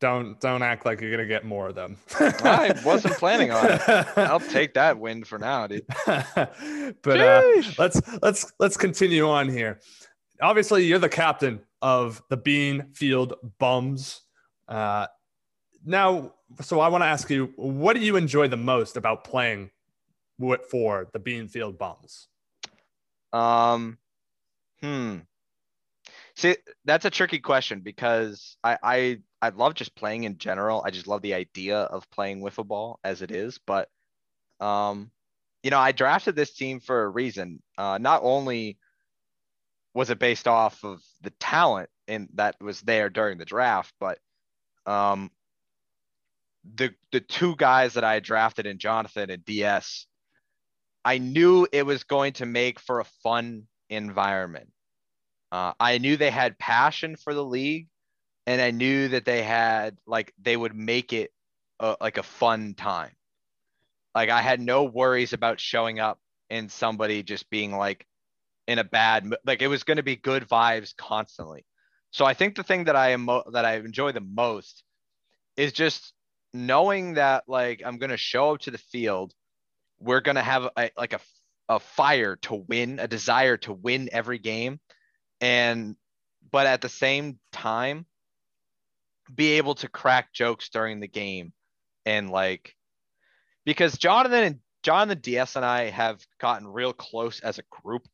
[0.00, 1.96] don't don't act like you're gonna get more of them.
[2.18, 3.80] I wasn't planning on it.
[4.16, 5.86] I'll take that win for now, dude.
[6.06, 9.80] but uh, let's let's let's continue on here.
[10.40, 14.22] Obviously, you're the captain of the Bean Field Bums.
[14.68, 15.06] Uh,
[15.84, 19.70] now, so I want to ask you, what do you enjoy the most about playing
[20.70, 22.28] for the Bean Field Bums?
[23.32, 23.98] Um,
[24.80, 25.18] hmm.
[26.36, 30.82] See, that's a tricky question because I, I I love just playing in general.
[30.84, 33.58] I just love the idea of playing wiffle ball as it is.
[33.58, 33.88] But
[34.58, 35.10] um,
[35.62, 37.62] you know, I drafted this team for a reason.
[37.78, 38.78] Uh, not only
[39.94, 44.18] was it based off of the talent and that was there during the draft, but
[44.86, 45.30] um,
[46.74, 50.06] the the two guys that I drafted in Jonathan and DS,
[51.04, 54.73] I knew it was going to make for a fun environment.
[55.54, 57.86] Uh, I knew they had passion for the league,
[58.44, 61.30] and I knew that they had like they would make it
[61.78, 63.12] a, like a fun time.
[64.16, 66.18] Like I had no worries about showing up
[66.50, 68.04] and somebody just being like
[68.66, 71.64] in a bad like it was going to be good vibes constantly.
[72.10, 74.82] So I think the thing that I am that I enjoy the most
[75.56, 76.14] is just
[76.52, 79.32] knowing that like I'm going to show up to the field,
[80.00, 81.20] we're going to have a, like a
[81.68, 84.80] a fire to win, a desire to win every game
[85.44, 85.94] and
[86.50, 88.06] but at the same time
[89.34, 91.52] be able to crack jokes during the game
[92.06, 92.74] and like
[93.66, 98.08] because Jonathan and Jonathan DS and I have gotten real close as a group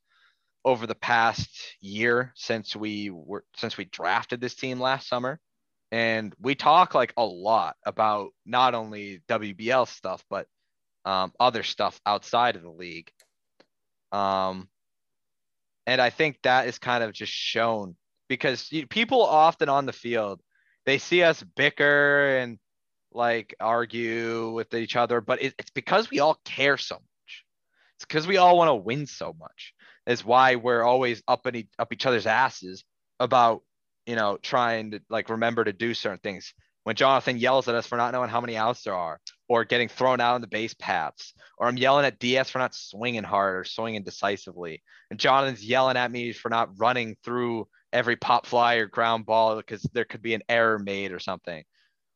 [0.65, 5.39] over the past year since we were since we drafted this team last summer.
[5.93, 10.47] And we talk like a lot about not only WBL stuff but
[11.05, 13.09] um, other stuff outside of the league.
[14.11, 14.67] Um,
[15.87, 17.95] and I think that is kind of just shown
[18.27, 20.41] because people often on the field,
[20.85, 22.59] they see us bicker and
[23.11, 27.45] like argue with each other, but it's because we all care so much.
[27.97, 29.73] It's because we all want to win so much.
[30.07, 32.83] Is why we're always up in e- up each other's asses
[33.19, 33.61] about
[34.07, 36.53] you know trying to like remember to do certain things.
[36.83, 39.19] When Jonathan yells at us for not knowing how many outs there are,
[39.51, 42.73] or getting thrown out on the base paths, or I'm yelling at DS for not
[42.73, 48.15] swinging hard or swinging decisively, and Jonathan's yelling at me for not running through every
[48.15, 51.65] pop fly or ground ball because there could be an error made or something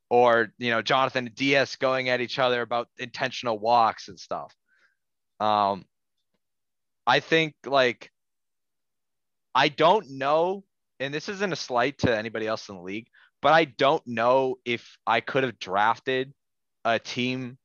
[0.10, 4.56] or you know Jonathan and DS going at each other about intentional walks and stuff.
[5.42, 5.84] Um,
[7.06, 8.12] I think like
[9.54, 10.64] I don't know,
[11.02, 13.08] and this isn't a slight to anybody else in the league,
[13.42, 16.34] but I don't know if I could have drafted
[16.86, 17.58] a team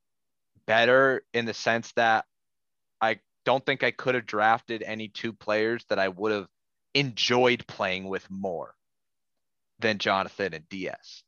[0.66, 2.24] better in the sense that
[3.00, 6.48] I don't think I could have drafted any two players that I would have
[6.94, 8.74] enjoyed playing with more
[9.78, 11.22] than Jonathan and DS.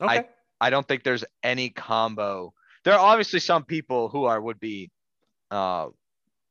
[0.00, 0.18] Okay.
[0.18, 0.26] I
[0.60, 2.54] I don't think there's any combo.
[2.84, 4.90] There are obviously some people who are would be,
[5.50, 5.88] uh,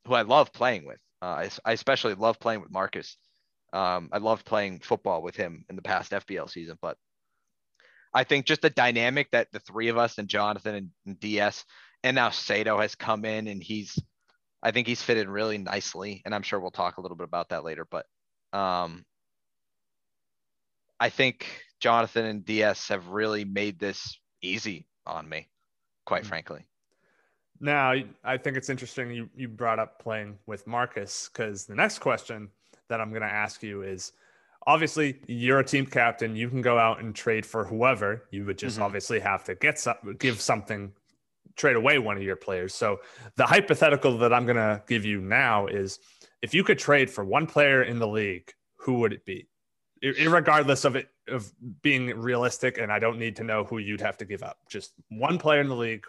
[0.07, 0.99] who I love playing with.
[1.21, 3.17] Uh, I, I especially love playing with Marcus.
[3.71, 6.97] Um, I loved playing football with him in the past FBL season, but
[8.13, 11.65] I think just the dynamic that the three of us and Jonathan and, and DS
[12.03, 13.97] and now Sato has come in and he's,
[14.61, 17.49] I think he's fitted really nicely, and I'm sure we'll talk a little bit about
[17.49, 17.87] that later.
[17.89, 18.05] But
[18.51, 19.03] um,
[20.99, 21.47] I think
[21.79, 25.49] Jonathan and DS have really made this easy on me,
[26.05, 26.27] quite Mhm.
[26.27, 26.65] frankly.
[27.59, 27.93] Now,
[28.23, 32.49] I think it's interesting you, you brought up playing with Marcus because the next question
[32.89, 34.13] that I'm going to ask you is
[34.67, 36.35] obviously you're a team captain.
[36.35, 38.27] You can go out and trade for whoever.
[38.31, 38.83] You would just Mhm.
[38.83, 40.93] obviously have to get some, give something,
[41.55, 42.73] trade away one of your players.
[42.73, 43.01] So
[43.35, 45.99] the hypothetical that I'm going to give you now is
[46.41, 49.47] if you could trade for one player in the league, who would it be?
[50.01, 54.01] Ir- Regardless of it of being realistic, and I don't need to know who you'd
[54.01, 54.57] have to give up.
[54.67, 56.05] Just one player in the league.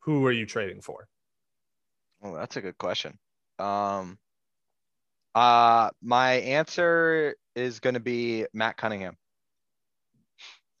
[0.00, 1.08] Who are you trading for?
[2.20, 3.18] Well, that's a good question.
[3.60, 4.18] Um,
[5.36, 9.16] uh, my answer is going to be Matt Cunningham.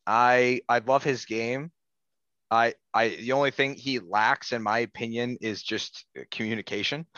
[0.06, 1.70] I I love his game.
[2.50, 7.06] I I the only thing he lacks, in my opinion, is just communication.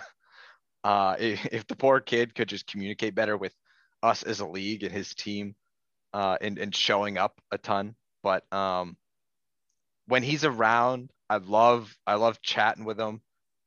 [0.85, 3.53] Uh, if, if the poor kid could just communicate better with
[4.05, 5.55] us as a league and his team,
[6.15, 7.97] uh, and and showing up a ton.
[8.23, 8.97] But um,
[10.07, 13.21] when he's around, I love I love chatting with him.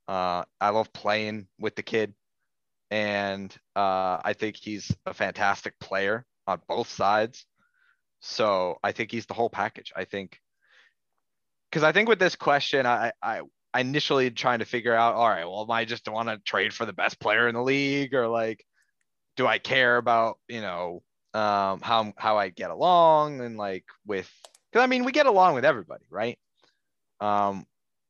[0.08, 2.16] Uh, I love playing with the kid,
[2.92, 7.46] and uh, I think he's a fantastic player on both sides.
[8.20, 9.94] So I think he's the whole package.
[9.96, 10.38] I think
[11.72, 13.42] because I think with this question, I I
[13.74, 16.74] I initially trying to figure out, all right, well, am I just want to trade
[16.74, 18.66] for the best player in the league, or like,
[19.38, 21.02] do I care about you know
[21.34, 24.30] um, how how I get along and like with
[24.72, 26.38] because I mean we get along with everybody, right?
[27.22, 27.66] Um,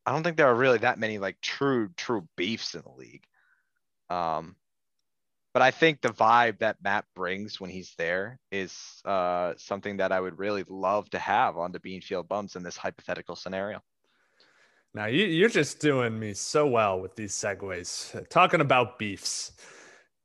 [0.05, 3.23] I don't think there are really that many like true true beefs in the league.
[4.09, 4.55] Um,
[5.53, 10.11] but I think the vibe that Matt brings when he's there is uh, something that
[10.11, 13.81] I would really love to have on the Beanfield Bums in this hypothetical scenario.
[14.93, 18.27] Now you, you're just doing me so well with these segues.
[18.29, 19.53] Talking about beefs,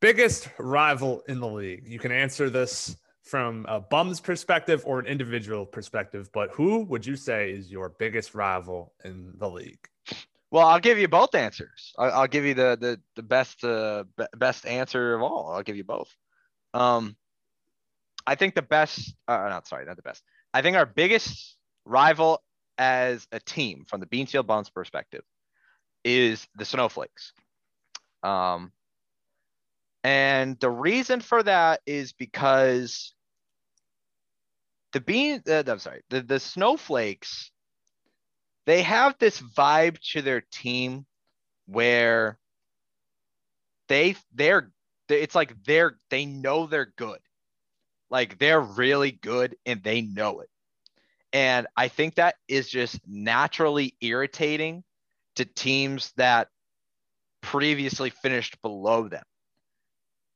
[0.01, 1.87] biggest rival in the league.
[1.87, 7.05] You can answer this from a bum's perspective or an individual perspective, but who would
[7.05, 9.89] you say is your biggest rival in the league?
[10.51, 11.93] Well, I'll give you both answers.
[11.99, 15.51] I'll, I'll give you the the the best uh, be- best answer of all.
[15.53, 16.15] I'll give you both.
[16.73, 17.17] Um,
[18.27, 19.15] I think the best.
[19.27, 20.23] Uh, not sorry, not the best.
[20.55, 22.43] I think our biggest rival
[22.79, 25.25] as a team from the Bean Beanfield Bums perspective
[26.05, 27.33] is the Snowflakes.
[28.23, 28.73] Um,
[30.05, 33.13] and the reason for that is because
[34.93, 35.43] the bean.
[35.49, 36.03] Uh, I'm sorry.
[36.11, 37.51] The the Snowflakes
[38.67, 41.07] they have this vibe to their team
[41.67, 42.39] where
[43.89, 44.71] they they're
[45.09, 47.21] it's like they're they know they're good.
[48.11, 50.51] Like they're really good and they know it.
[51.33, 54.85] And i think that is just naturally irritating
[55.37, 56.49] to teams that
[57.41, 59.25] previously finished below them.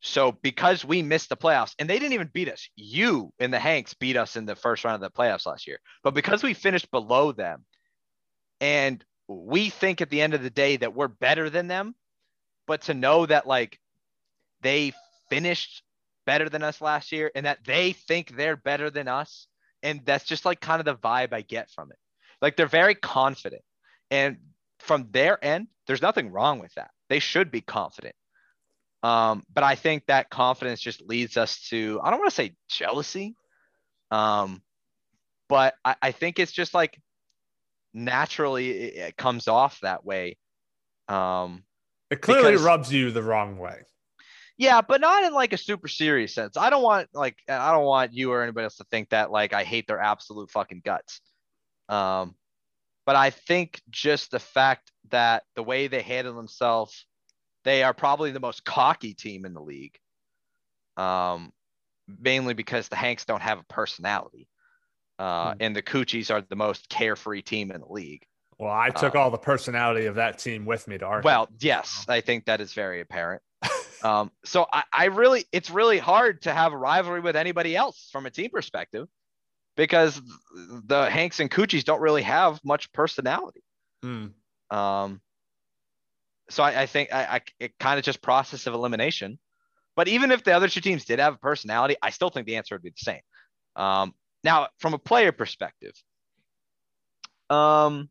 [0.03, 2.69] So because we missed the playoffs and they didn't even beat us.
[2.77, 5.79] You and the hanks beat us in the first round of the playoffs last year.
[6.03, 7.65] But because we finished below them
[8.61, 11.95] and we think at the end of the day that we're better than them
[12.67, 13.79] but to know that like
[14.61, 14.93] they
[15.29, 15.83] finished
[16.27, 19.47] better than us last year and that they think they're better than us
[19.83, 21.99] and that's just like kind of the vibe i get from it.
[22.43, 23.63] Like they're very confident.
[24.11, 24.39] And
[24.79, 26.91] from their end there's nothing wrong with that.
[27.09, 28.15] They should be confident.
[29.03, 32.55] Um, but i think that confidence just leads us to i don't want to say
[32.69, 33.35] jealousy
[34.11, 34.61] um,
[35.49, 37.01] but I, I think it's just like
[37.93, 40.37] naturally it, it comes off that way.
[41.09, 41.65] Um,
[42.11, 43.83] It clearly Because- rubs you the wrong way.
[44.57, 46.59] Yeah, but not in like a super serious sense.
[46.59, 49.55] I don't want like I don't want you or anybody else to think that like
[49.55, 51.23] I hate their absolute fucking guts.
[51.89, 52.35] Um,
[53.07, 57.07] but I think just the fact that the way they handle themselves,
[57.65, 59.97] they are probably the most cocky team in the league.
[60.99, 61.53] Um,
[62.07, 64.47] mainly because the Hanks don't have a personality.
[65.21, 65.57] Uh, Hmm.
[65.61, 68.25] and the Coochies are the most carefree team in the league.
[68.59, 71.27] Well, I took Uh, all the personality of that team with me to Arkansas.
[71.27, 73.43] Well, yes, I think that is very apparent.
[74.03, 78.09] Um, so I, I really, it's really hard to have a rivalry with anybody else
[78.11, 79.07] from a team perspective
[79.77, 80.23] because
[80.55, 83.63] the Hanks and Coochies don't really have much personality.
[84.03, 84.29] Hmm.
[84.71, 85.21] Um,
[86.49, 89.39] so I, I think I, I it kind of just process of elimination.
[89.97, 92.57] But even if the other two teams did have a personality, I still think the
[92.57, 93.21] answer would be the same.
[93.77, 95.93] Um, now, from a player perspective,
[97.49, 98.09] um,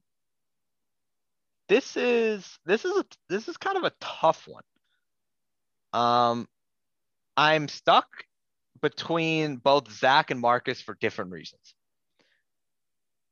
[1.67, 4.63] this is this is a this is kind of a tough one.
[5.93, 6.47] Um,
[7.37, 8.07] I'm stuck
[8.81, 11.75] between both Zach and Marcus for different reasons.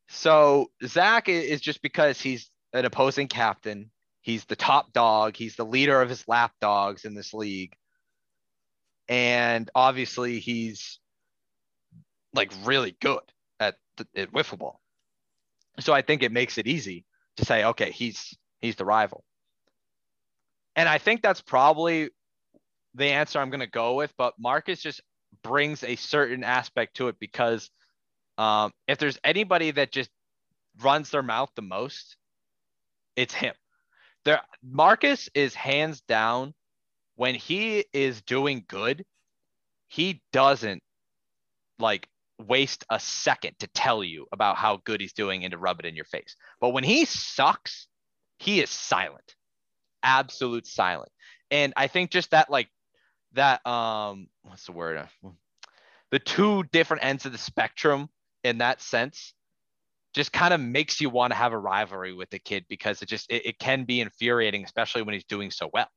[0.09, 3.91] So Zach is just because he's an opposing captain.
[4.21, 5.35] He's the top dog.
[5.35, 7.73] He's the leader of his lap dogs in this league.
[9.07, 10.99] And obviously he's
[12.33, 13.21] like really good
[13.59, 13.75] at,
[14.15, 14.79] at wiffle ball.
[15.79, 17.05] So I think it makes it easy
[17.37, 19.23] to say, okay, he's he's the rival.
[20.75, 22.09] And I think that's probably
[22.95, 24.13] the answer I'm going to go with.
[24.17, 25.01] But Marcus just
[25.43, 27.69] brings a certain aspect to it because
[28.37, 30.09] um, if there's anybody that just
[30.81, 32.15] runs their mouth the most,
[33.15, 33.55] it's him.
[34.25, 36.53] There, Marcus is hands down
[37.15, 39.03] when he is doing good,
[39.87, 40.83] he doesn't
[41.79, 42.07] like
[42.39, 45.85] waste a second to tell you about how good he's doing and to rub it
[45.85, 46.35] in your face.
[46.59, 47.87] But when he sucks,
[48.39, 49.35] he is silent,
[50.03, 51.11] absolute silent.
[51.49, 52.69] And I think just that, like,
[53.33, 55.07] that, um, what's the word?
[56.11, 58.09] The two different ends of the spectrum
[58.43, 59.33] in that sense
[60.13, 63.09] just kind of makes you want to have a rivalry with the kid because it
[63.09, 65.87] just it, it can be infuriating especially when he's doing so well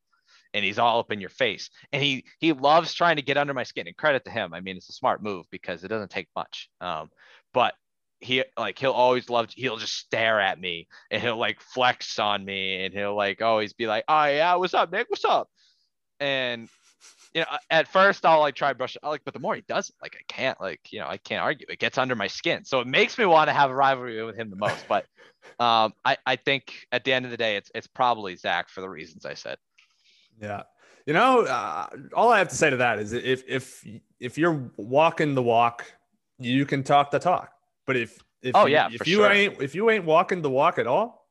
[0.54, 3.54] and he's all up in your face and he he loves trying to get under
[3.54, 6.10] my skin and credit to him i mean it's a smart move because it doesn't
[6.10, 7.10] take much um
[7.52, 7.74] but
[8.20, 12.44] he like he'll always love he'll just stare at me and he'll like flex on
[12.44, 15.48] me and he'll like always be like oh yeah what's up nick what's up
[16.18, 16.68] and
[17.34, 19.94] you know, at first I'll like try brush, like, but the more he does it,
[20.02, 21.66] like I can't, like, you know, I can't argue.
[21.68, 24.36] It gets under my skin, so it makes me want to have a rivalry with
[24.36, 24.84] him the most.
[24.88, 25.06] But
[25.58, 28.80] um, I, I think at the end of the day, it's it's probably Zach for
[28.80, 29.58] the reasons I said.
[30.40, 30.62] Yeah.
[31.06, 33.84] You know, uh, all I have to say to that is if if
[34.20, 35.90] if you're walking the walk,
[36.38, 37.52] you can talk the talk.
[37.86, 39.30] But if if Oh, you, yeah, if you sure.
[39.30, 41.26] ain't if you ain't walking the walk at all,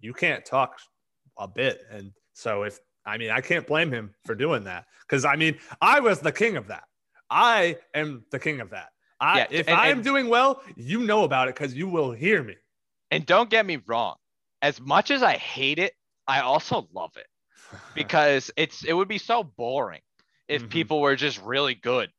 [0.00, 0.78] you can't talk
[1.38, 1.82] a bit.
[1.90, 5.58] And so if I mean, I can't blame him for doing that because I mean,
[5.80, 6.84] I was the king of that.
[7.30, 8.88] I am the king of that.
[9.20, 12.56] I Yeah, if I'm doing well, you know about it because you will hear me.
[13.10, 14.16] And don't get me wrong,
[14.62, 15.94] as much as I hate it,
[16.26, 17.26] I also love it
[17.94, 20.00] because it's it would be so boring
[20.48, 20.70] if Mhm.
[20.70, 22.10] people were just really good,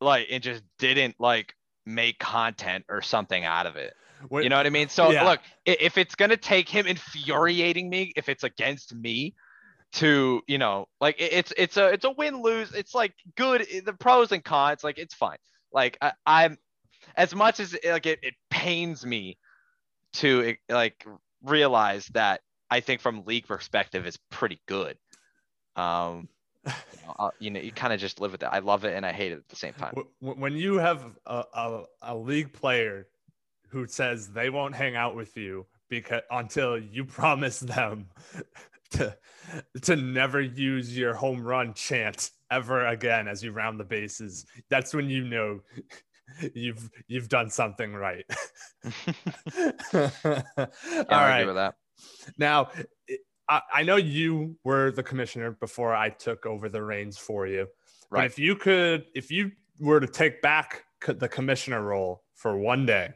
[0.00, 1.54] like and just didn't like
[1.86, 3.94] make content or something out of it.
[4.28, 4.88] When- You know what I mean?
[4.88, 5.24] So Yeah.
[5.24, 9.34] look, if it's gonna take him infuriating me, if it's against me,
[9.92, 12.72] to you know, like it's it's a it's a win lose.
[12.74, 13.66] It's like good.
[13.84, 15.38] The pros and cons, like it's fine.
[15.72, 16.58] Like I, I'm
[17.16, 19.38] as much as like it, it pains me
[20.14, 21.04] to like
[21.42, 22.40] realize that
[22.70, 24.96] I think from league perspective is pretty good.
[25.76, 26.28] Um,
[26.66, 26.72] you
[27.06, 28.48] know, uh, you, know, you kind of just live with it.
[28.50, 29.94] I love it and I hate it at the same time.
[29.96, 33.08] Wh- wh- when you have a, a, a league player
[33.68, 38.08] who says they won't hang out with you because until you promise them
[38.90, 39.16] to
[39.82, 44.92] to never use your home run chant ever again as you round the bases that's
[44.92, 45.60] when you know
[46.54, 48.24] you've you've done something right
[49.94, 50.02] all
[51.08, 51.74] Yeah, with that.
[52.38, 52.70] Now
[53.48, 57.66] I, I know you were the commissioner before i took over the reins for you
[58.10, 58.26] but Right.
[58.26, 63.10] if you could, if you were to take back the commissioner role for one day,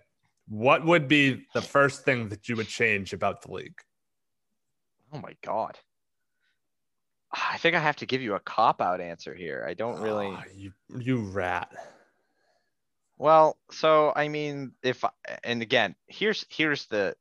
[0.47, 3.79] what would be the first thing that you would change about the league?
[5.13, 5.79] Oh my god.
[7.33, 9.67] I think I have to give you a cop out answer here.
[9.69, 10.29] I don't really.
[10.31, 11.73] Ah, you, you rat.
[13.19, 15.05] Well, so I mean, if
[15.43, 17.17] and again, here's here's the.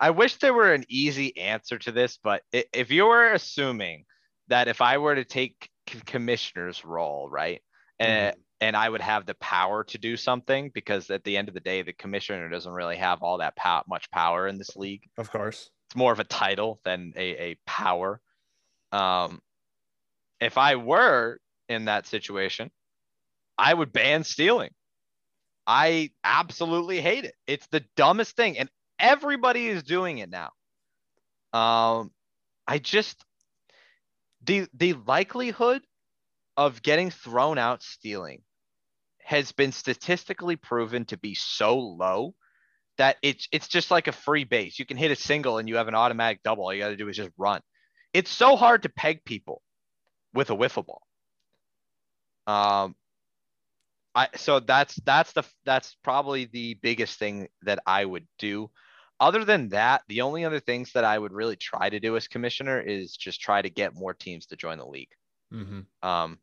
[0.00, 4.06] I wish there were an easy answer to this, but if you were assuming
[4.48, 5.68] that if I were to take
[6.06, 7.60] commissioner's role, right,
[7.98, 11.54] and and I would have the power to do something, because at the end of
[11.54, 15.02] the day, the commissioner doesn't really have all that pow- much power in this league.
[15.18, 15.70] Of course.
[15.86, 18.20] It's more of a title than a, a power.
[18.92, 19.40] Um,
[20.40, 21.38] if I were
[21.68, 22.70] in that situation,
[23.58, 24.70] I would ban stealing.
[25.66, 27.34] I absolutely hate it.
[27.46, 28.70] It's the dumbest thing, and
[29.00, 30.50] everybody is doing it now.
[31.52, 32.12] Um,
[32.66, 33.24] I just
[34.44, 35.82] the the likelihood
[36.56, 38.42] of getting thrown out stealing
[39.22, 42.34] has been statistically proven to be so low
[42.98, 44.78] that it's it's just like a free base.
[44.78, 46.64] You can hit a single and you have an automatic double.
[46.64, 47.60] All you got to do is just run.
[48.12, 49.62] It's so hard to peg people
[50.34, 51.02] with a wiffle ball.
[52.46, 52.94] Um,
[54.14, 58.70] I so that's that's the that's probably the biggest thing that I would do.
[59.20, 62.26] Other than that, the only other things that I would really try to do as
[62.26, 65.12] commissioner is just try to get more teams to join the league.
[65.52, 66.08] Mm-hmm.
[66.08, 66.38] Um,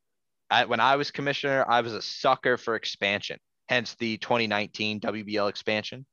[0.50, 3.40] I, when I was commissioner, I was a sucker for expansion.
[3.68, 6.06] Hence the 2019 WBL expansion,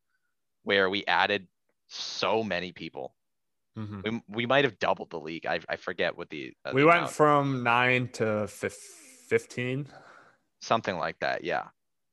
[0.62, 1.46] where we added
[1.88, 3.14] so many people.
[3.78, 4.00] Mm-hmm.
[4.02, 5.46] We, we might have doubled the league.
[5.46, 8.72] I, I forget what the uh, we the went amount- from nine to fif-
[9.28, 9.86] 15
[10.60, 11.44] something like that.
[11.44, 11.64] Yeah.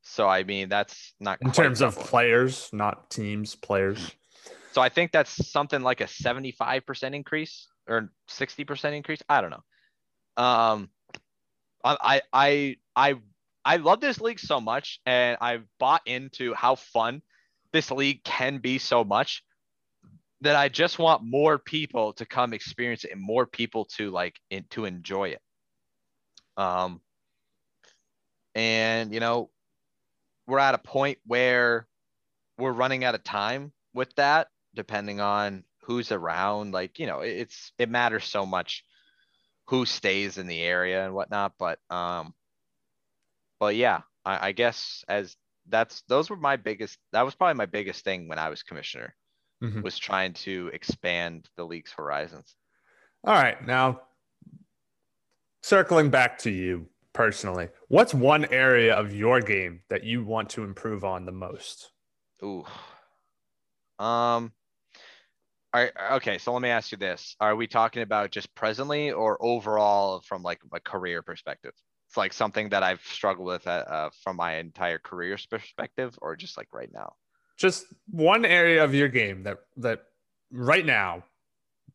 [0.04, 4.12] So I mean that's not in terms of players, not teams, players.
[4.72, 9.22] So I think that's something like a 75% increase or 60% increase.
[9.28, 10.44] I don't know.
[10.44, 10.90] Um,
[11.84, 13.16] I, I, I,
[13.66, 17.22] I, love this league so much and I've bought into how fun
[17.74, 19.44] this league can be so much
[20.42, 24.40] that I just want more people to come experience it and more people to like
[24.50, 25.42] in, to enjoy it.
[26.56, 27.02] Um,
[28.56, 29.50] and you know,
[30.48, 31.88] we're at a point where
[32.58, 36.72] we're running out of time with that depending on who's around.
[36.74, 38.84] Like, you know, it's it matters so much
[39.68, 41.54] who stays in the area and whatnot.
[41.58, 42.34] But um,
[43.60, 45.36] but yeah, I, I guess as
[45.68, 46.98] that's those were my biggest.
[47.12, 49.16] That was probably my biggest thing when I was commissioner
[49.64, 49.84] Mhm.
[49.84, 52.56] was trying to expand the league's horizons.
[53.24, 53.64] All right.
[53.66, 54.02] Now,
[55.62, 60.64] circling back to you personally, what's one area of your game that you want to
[60.64, 61.92] improve on the most?
[62.44, 62.66] Ooh.
[64.00, 64.52] Um.
[65.74, 69.12] All right, okay, so let me ask you this: Are we talking about just presently
[69.12, 71.72] or overall from like a career perspective?
[72.10, 76.36] It's like something that I've struggled with uh, uh, from my entire career perspective, or
[76.36, 77.14] just like right now.
[77.58, 80.04] Just one area of your game that that
[80.52, 81.24] right now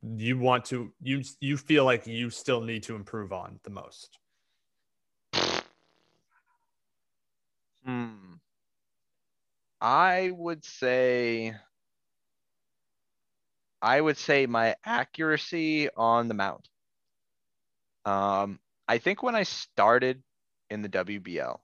[0.03, 4.18] you want to you you feel like you still need to improve on the most.
[7.85, 8.37] Hmm.
[9.81, 11.55] I would say.
[13.83, 16.68] I would say my accuracy on the mound.
[18.05, 20.22] Um, I think when I started
[20.70, 21.59] in the WBL,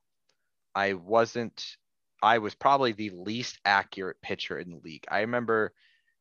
[0.75, 1.77] I wasn't.
[2.23, 5.05] I was probably the least accurate pitcher in the league.
[5.11, 5.73] I remember,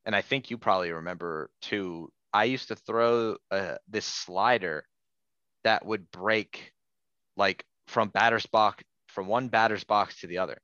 [0.06, 2.12] and I think you probably remember too.
[2.34, 4.86] I used to throw uh, this slider
[5.64, 6.74] that would break,
[7.38, 10.62] like from batter's box from one batter's box to the other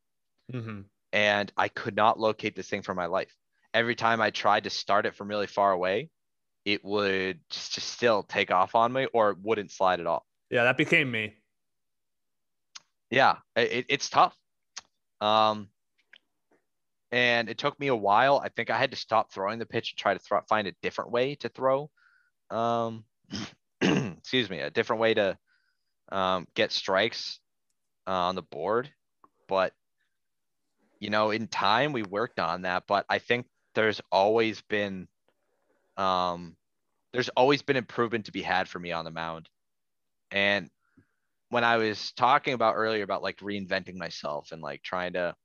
[0.54, 0.82] Mm-hmm.
[1.12, 3.36] and I could not locate this thing for my life.
[3.78, 6.10] Every time I tried to start it from really far away,
[6.66, 10.26] it would just, just still take off on me or it wouldn't slide at all.
[10.50, 11.36] Yeah, that became me.
[13.12, 14.36] Yeah, it, it's tough.
[15.22, 15.70] Um,
[17.12, 18.42] and it took me a while.
[18.44, 20.74] I think I had to stop throwing the pitch and try to throw, find a
[20.82, 21.92] different way to throw.
[22.50, 23.06] Um,
[23.82, 25.38] excuse me, a different way to
[26.12, 27.40] um, get strikes
[28.08, 28.90] uh, on the board.
[29.48, 29.74] But
[31.00, 32.86] you know, in time we worked on that.
[32.88, 33.46] But I think
[33.78, 35.08] there's always been,
[35.98, 36.56] um,
[37.14, 39.48] there's always been improvement to be had for me on the mound.
[40.32, 40.70] And
[41.50, 45.36] when I was talking about earlier about like reinventing myself and like trying to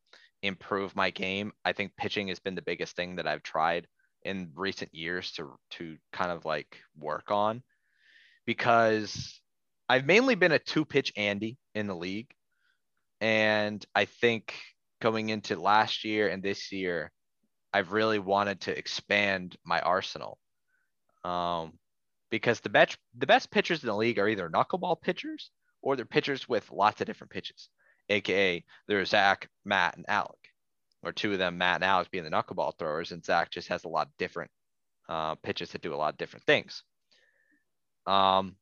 [0.42, 3.86] improve my game, I think pitching has been the biggest thing that I've tried
[4.24, 7.62] in recent years to to kind of like work on
[8.46, 9.40] because
[9.88, 12.30] I've mainly been a two pitch Andy in the league.
[13.20, 14.54] And I think
[15.02, 17.12] going into last year and this year,
[17.72, 20.38] I've really wanted to expand my arsenal.
[21.24, 21.78] Um,
[22.30, 25.50] because the best the best pitchers in the league are either knuckleball pitchers
[25.82, 27.68] or they're pitchers with lots of different pitches,
[28.08, 30.38] aka there's Zach, Matt, and Alec,
[31.02, 33.84] or two of them, Matt and Alex being the knuckleball throwers, and Zach just has
[33.84, 34.50] a lot of different
[35.08, 36.82] uh, pitches that do a lot of different things.
[38.06, 38.56] Um,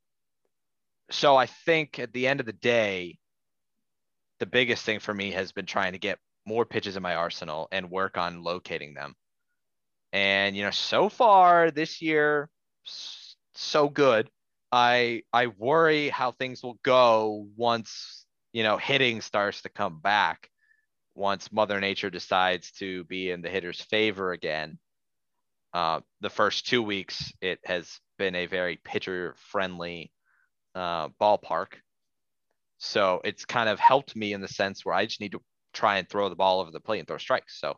[1.11, 3.19] so I think at the end of the day,
[4.41, 7.69] the biggest thing for me has been trying to get more pitches in my arsenal
[7.73, 9.15] and work on locating them.
[10.13, 12.49] And you know, so far this year,
[13.55, 14.31] so good.
[14.73, 20.49] I I worry how things will go once you know hitting starts to come back.
[21.15, 24.79] Once Mother Nature decides to be in the hitter's favor again.
[25.73, 30.13] uh, the first two weeks, it has been a very pitcher friendly
[30.75, 31.75] uh, ballpark.
[32.79, 35.43] So it's kind of helped me in the sense where I just need to
[35.73, 37.61] try and throw the ball over the plate and throw strikes.
[37.61, 37.77] So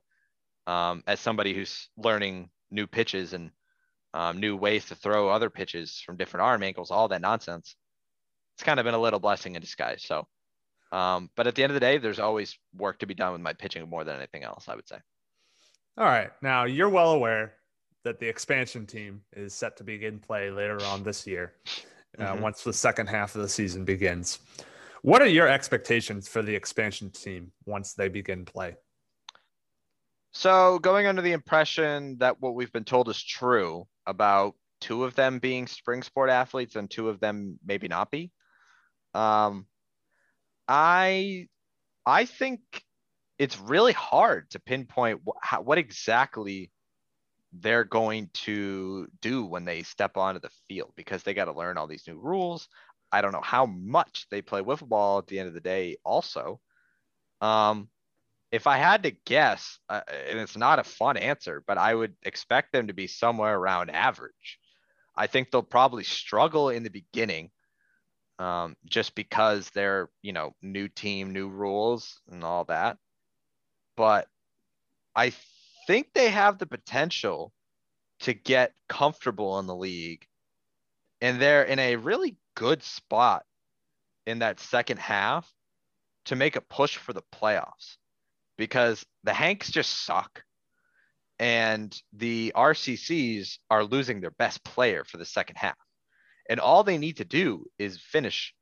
[0.67, 3.51] um, as somebody who's learning new pitches and
[4.15, 7.77] um, new ways to throw other pitches from different arm angles, all that nonsense,
[8.55, 10.03] it's kind of been a little blessing in disguise.
[10.05, 10.27] So,
[10.93, 13.41] um, but at the end of the day, there's always work to be done with
[13.41, 14.99] my pitching more than anything else, I would say.
[15.97, 16.31] All right.
[16.43, 17.55] Now you're well aware
[18.05, 21.55] that the expansion team is set to begin play later on this year,
[22.19, 22.43] uh, mm-hmm.
[22.43, 24.41] once the second half of the season begins.
[25.03, 28.77] What are your expectations for the expansion team once they begin play?
[30.33, 35.15] So, going under the impression that what we've been told is true about two of
[35.15, 38.31] them being spring sport athletes and two of them maybe not be,
[39.13, 39.67] um,
[40.69, 41.49] I
[42.07, 42.61] I think
[43.39, 46.71] it's really hard to pinpoint what, how, what exactly
[47.53, 51.77] they're going to do when they step onto the field because they got to learn
[51.77, 52.69] all these new rules.
[53.13, 55.99] I don't know how much they play wiffle ball at the end of the day.
[56.05, 56.61] Also,
[57.41, 57.89] um,
[58.51, 62.15] if I had to guess, uh, and it's not a fun answer, but I would
[62.23, 64.59] expect them to be somewhere around average.
[65.17, 67.51] I think they'll probably struggle in the beginning,
[68.39, 72.99] um, just because they're you know new team, new rules, and all that.
[73.97, 74.27] But
[75.15, 75.33] I
[75.87, 77.53] think they have the potential
[78.21, 80.27] to get comfortable in the league.
[81.21, 83.45] And they're in a really good spot
[84.27, 85.51] in that second half
[86.27, 87.97] to make a push for the playoffs
[88.57, 90.45] because the Hanks just suck.
[91.39, 95.77] And the RCCs are losing their best player for the second half.
[96.49, 98.55] And all they need to do is finish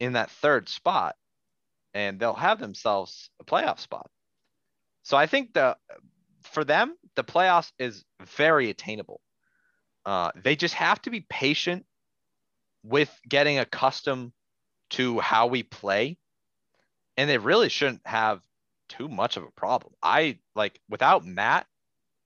[0.00, 1.14] in that third spot
[1.94, 4.08] and they'll have themselves a playoff spot.
[5.02, 5.76] So I think the
[6.42, 8.04] for them, the playoffs is
[8.36, 9.20] very attainable.
[10.04, 11.84] Uh, they just have to be patient
[12.82, 14.32] with getting accustomed
[14.90, 16.18] to how we play,
[17.16, 18.40] and they really shouldn't have
[18.88, 19.94] too much of a problem.
[20.02, 21.66] I like without Matt,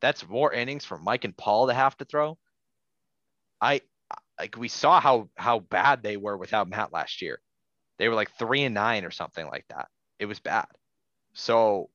[0.01, 2.39] that's more innings for Mike and Paul to have to throw.
[3.61, 3.81] I
[4.39, 7.41] like we saw how how bad they were without Matt last year.
[7.99, 9.89] They were like three and nine or something like that.
[10.19, 10.67] It was bad.
[11.33, 11.91] So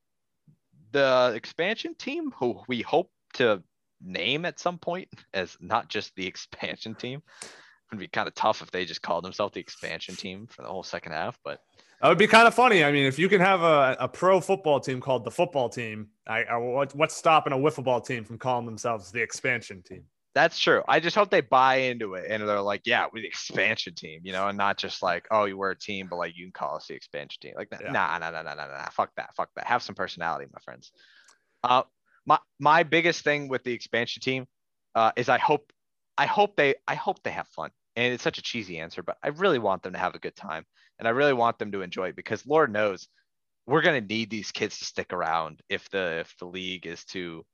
[0.92, 3.64] the expansion team, who we hope to
[4.04, 7.22] name at some point as not just the expansion team.
[7.92, 10.70] Would be kind of tough if they just called themselves the expansion team for the
[10.70, 11.60] whole second half, but
[12.02, 12.84] that would be kind of funny.
[12.84, 16.08] I mean, if you can have a, a pro football team called the football team,
[16.26, 20.06] I, I what, what's stopping a wiffle ball team from calling themselves the expansion team?
[20.34, 20.82] That's true.
[20.88, 24.22] I just hope they buy into it and they're like, yeah, we're the expansion team,
[24.24, 26.54] you know, and not just like, oh, you were a team, but like you can
[26.54, 27.54] call us the expansion team.
[27.56, 27.92] Like, yeah.
[27.92, 28.90] nah, nah, nah, nah, nah, nah.
[28.90, 29.36] Fuck that.
[29.36, 29.68] Fuck that.
[29.68, 30.92] Have some personality, my friends.
[31.64, 31.84] Uh,
[32.26, 34.48] my my biggest thing with the expansion team
[34.96, 35.72] uh, is I hope
[36.18, 37.72] I hope they I hope they have fun.
[37.96, 40.36] And it's such a cheesy answer, but I really want them to have a good
[40.36, 40.66] time,
[40.98, 43.08] and I really want them to enjoy it because Lord knows
[43.66, 47.46] we're gonna need these kids to stick around if the if the league is to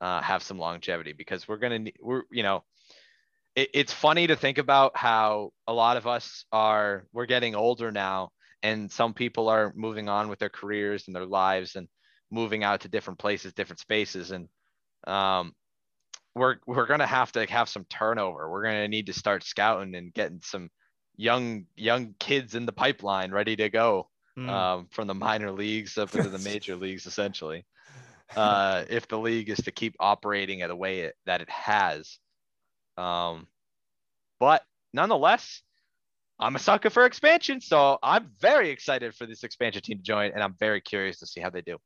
[0.00, 2.64] uh, have some longevity because we're gonna we're you know
[3.54, 7.92] it, it's funny to think about how a lot of us are we're getting older
[7.92, 8.30] now
[8.62, 11.88] and some people are moving on with their careers and their lives and
[12.30, 14.48] moving out to different places different spaces and
[15.06, 15.52] um,
[16.34, 20.14] we're we're gonna have to have some turnover we're gonna need to start scouting and
[20.14, 20.70] getting some
[21.16, 24.08] young young kids in the pipeline ready to go
[24.38, 24.48] mm.
[24.48, 27.64] um, from the minor leagues up into the major leagues essentially
[28.36, 32.18] uh, if the league is to keep operating at the way it, that it has.
[32.96, 33.48] Um,
[34.38, 34.62] but
[34.92, 35.62] nonetheless,
[36.38, 40.32] I'm a sucker for expansion, so I'm very excited for this expansion team to join,
[40.32, 41.76] and I'm very curious to see how they do.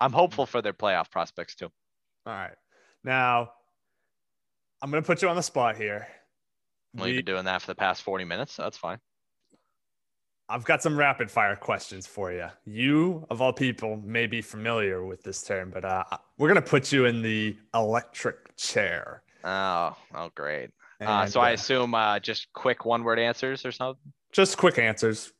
[0.00, 1.68] I'm hopeful for their playoff prospects too.
[2.26, 2.54] All right,
[3.02, 3.50] now
[4.84, 6.06] I'm gonna put you on the spot here.
[6.94, 8.98] Well, you've been doing that for the past 40 minutes, so that's fine.
[10.46, 12.48] I've got some rapid fire questions for you.
[12.66, 16.04] You, of all people, may be familiar with this term, but uh,
[16.36, 19.22] we're going to put you in the electric chair.
[19.42, 20.68] Oh, oh, great.
[21.00, 24.12] Uh, so I uh, assume uh, just quick one word answers or something?
[24.32, 25.32] Just quick answers.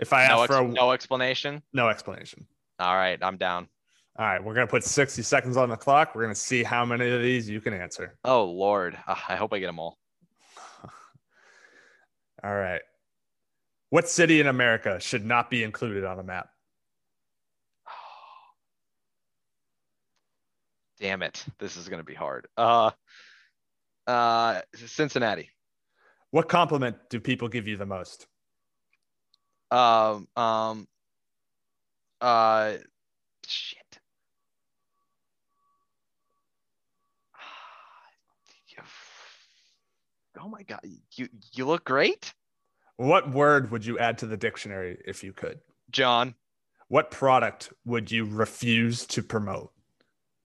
[0.00, 2.46] If I no ask for a, no explanation, no explanation.
[2.80, 3.68] All right, I'm down.
[4.18, 6.14] All right, we're gonna put 60 seconds on the clock.
[6.14, 8.18] We're gonna see how many of these you can answer.
[8.24, 9.96] Oh Lord, uh, I hope I get them all.
[12.42, 12.80] all right,
[13.90, 16.50] what city in America should not be included on a map?
[21.00, 21.44] Damn it.
[21.58, 22.46] This is going to be hard.
[22.56, 22.90] Uh,
[24.06, 25.48] uh, Cincinnati.
[26.30, 28.26] What compliment do people give you the most?
[29.70, 30.86] Um, um,
[32.20, 32.74] uh,
[33.46, 33.87] shit.
[40.40, 40.80] Oh my god,
[41.14, 42.32] you you look great,
[42.96, 45.60] What word would you add to the dictionary if you could?
[45.90, 46.34] John.
[46.88, 49.72] What product would you refuse to promote?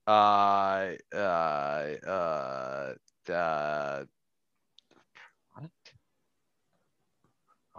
[0.06, 1.16] Uh, uh,
[2.06, 2.94] uh,
[3.32, 4.04] uh,
[5.54, 5.70] what?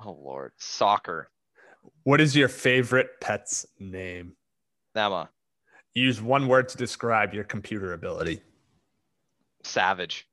[0.04, 1.30] Oh Lord, soccer.
[2.04, 4.36] What is your favorite pet's name?
[4.96, 5.30] Emma,
[5.94, 8.42] Use one word to describe your computer ability.
[9.64, 10.28] savage.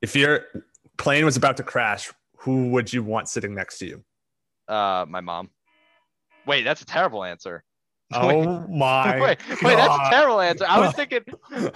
[0.00, 0.44] If your
[1.00, 4.04] plane was about to crash, who would you want sitting next to you?
[4.68, 5.50] Uh, my mom.
[6.46, 7.64] Wait, that's a terrible answer.
[8.12, 9.20] Oh my!
[9.20, 10.64] wait, wait, that's a terrible answer.
[10.68, 11.72] I was thinking, dude,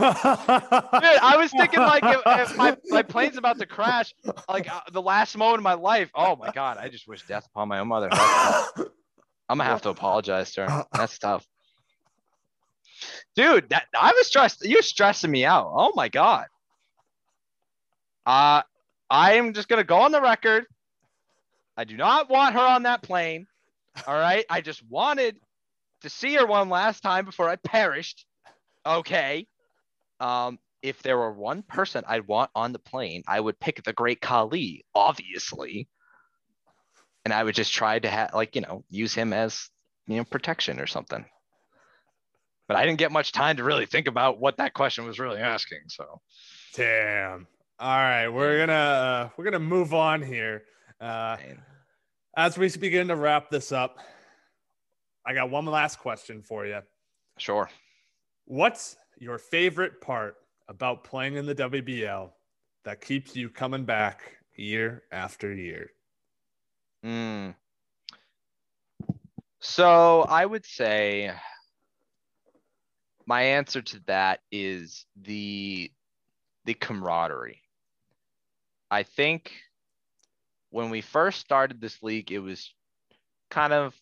[0.00, 4.14] I was thinking like if, if my, my plane's about to crash,
[4.48, 6.08] like uh, the last moment of my life.
[6.14, 8.10] Oh my god, I just wish death upon my own mother.
[8.12, 10.84] I'm gonna have to apologize to her.
[10.92, 11.44] That's tough.
[13.34, 14.64] Dude, that I was stressed.
[14.64, 15.68] You're stressing me out.
[15.74, 16.46] Oh my god.
[18.26, 18.62] Uh
[19.10, 20.66] I am just gonna go on the record.
[21.76, 23.46] I do not want her on that plane.
[24.06, 24.44] All right.
[24.48, 25.38] I just wanted
[26.02, 28.26] to see her one last time before I perished.
[28.84, 29.46] Okay.
[30.20, 33.92] Um, if there were one person I'd want on the plane, I would pick the
[33.92, 35.88] great Kali, obviously.
[37.24, 39.70] And I would just try to have like, you know, use him as
[40.06, 41.24] you know, protection or something.
[42.66, 45.40] But I didn't get much time to really think about what that question was really
[45.40, 45.82] asking.
[45.88, 46.20] So
[46.74, 47.46] Damn.
[47.78, 50.64] All right, we're gonna uh, we're gonna move on here.
[51.00, 51.36] Uh,
[52.36, 53.98] as we begin to wrap this up,
[55.26, 56.80] I got one last question for you.
[57.38, 57.68] sure.
[58.44, 60.36] What's your favorite part
[60.68, 62.30] about playing in the WBL
[62.84, 65.90] that keeps you coming back year after year?
[67.04, 67.54] Mm.
[69.60, 71.32] So I would say
[73.26, 75.90] my answer to that is the
[76.64, 77.61] the camaraderie.
[78.92, 79.52] I think
[80.68, 82.74] when we first started this league, it was
[83.50, 83.94] kind of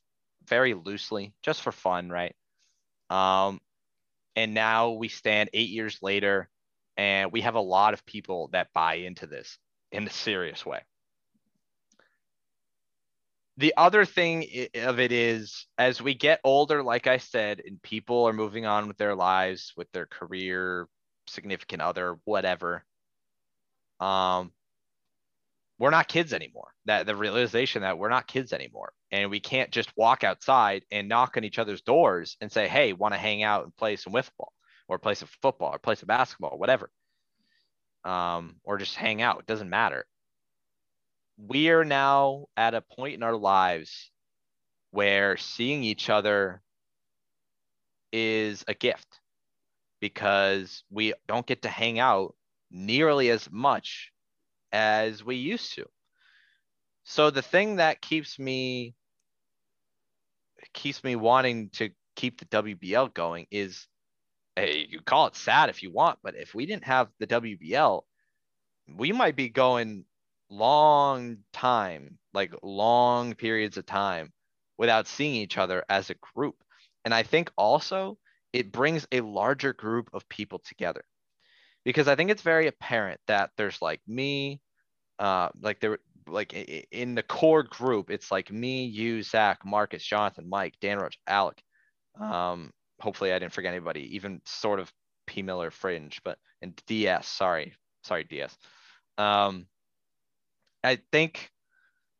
[0.46, 2.34] very loosely, just for fun, right?
[3.08, 3.60] Um,
[4.34, 6.48] and now we stand eight years later,
[6.96, 9.58] and we have a lot of people that buy into this
[9.92, 10.80] in a serious way
[13.56, 18.24] the other thing of it is as we get older like i said and people
[18.24, 20.88] are moving on with their lives with their career
[21.26, 22.84] significant other whatever
[23.98, 24.50] um
[25.80, 26.68] we're not kids anymore.
[26.84, 28.92] That the realization that we're not kids anymore.
[29.10, 32.92] And we can't just walk outside and knock on each other's doors and say hey
[32.92, 34.52] want to hang out and play some wiffle ball
[34.86, 36.90] or play some football or play some basketball whatever.
[38.04, 39.40] Um or just hang out.
[39.40, 40.06] It doesn't matter.
[41.38, 44.10] We are now at a point in our lives
[44.90, 46.60] where seeing each other
[48.12, 49.20] is a gift
[50.00, 52.34] because we don't get to hang out
[52.70, 54.09] nearly as much
[54.72, 55.86] as we used to.
[57.04, 58.94] So the thing that keeps me
[60.74, 63.86] keeps me wanting to keep the WBL going is
[64.56, 68.02] hey, you call it sad if you want, but if we didn't have the WBL,
[68.96, 70.04] we might be going
[70.50, 74.32] long time, like long periods of time
[74.76, 76.56] without seeing each other as a group.
[77.04, 78.18] And I think also
[78.52, 81.04] it brings a larger group of people together
[81.84, 84.60] because I think it's very apparent that there's like me,
[85.18, 86.52] uh, like there, like
[86.90, 91.60] in the core group, it's like me, you, Zach, Marcus, Jonathan, Mike, Dan Roach, Alec.
[92.20, 94.92] Um, hopefully I didn't forget anybody, even sort of
[95.26, 97.74] P Miller fringe, but and DS, sorry,
[98.04, 98.56] sorry, DS.
[99.16, 99.66] Um,
[100.82, 101.50] I think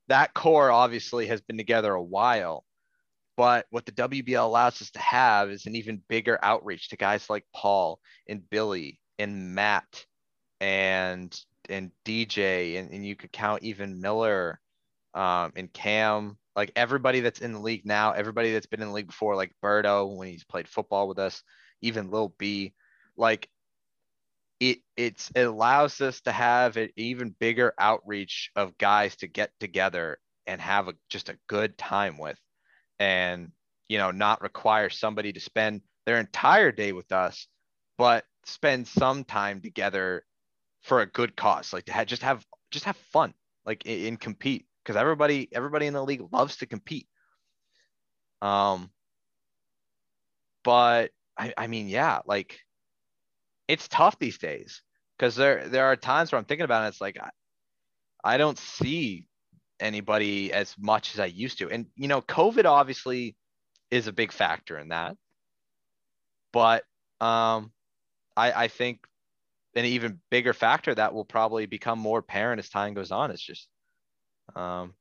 [0.08, 2.64] that core obviously has been together a while,
[3.36, 7.30] but what the WBL allows us to have is an even bigger outreach to guys
[7.30, 10.06] like Paul and Billy and Matt
[10.60, 14.60] and and DJ and, and you could count even Miller
[15.14, 18.94] um, and Cam, like everybody that's in the league now, everybody that's been in the
[18.94, 21.42] league before, like Berto when he's played football with us,
[21.82, 22.74] even Lil B,
[23.16, 23.48] like
[24.58, 29.50] it it's it allows us to have an even bigger outreach of guys to get
[29.60, 32.38] together and have a, just a good time with.
[32.98, 33.52] And
[33.88, 37.48] you know not require somebody to spend their entire day with us
[38.00, 40.24] but spend some time together
[40.80, 43.34] for a good cause like to have, just have just have fun
[43.66, 47.06] like and, compete because everybody everybody in the league loves to compete
[48.40, 48.88] um
[50.64, 52.58] but I, I mean yeah like
[53.68, 54.80] it's tough these days
[55.18, 56.88] because there there are times where I'm thinking about it.
[56.88, 57.28] It's like I,
[58.24, 59.26] I don't see
[59.78, 63.36] anybody as much as I used to, and you know, COVID obviously
[63.90, 65.16] is a big factor in that.
[66.52, 66.84] But
[67.20, 67.70] um,
[68.40, 69.06] I I think
[69.74, 73.30] an even bigger factor that will probably become more apparent as time goes on.
[73.30, 73.68] It's just
[74.56, 74.94] um,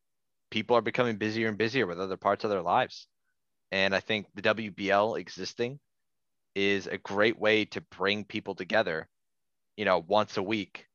[0.51, 3.07] people are becoming busier and busier with other parts of their lives.
[3.71, 5.79] And I think the WBL existing
[6.55, 9.07] is a great way to bring people together,
[9.77, 10.87] you know, once a week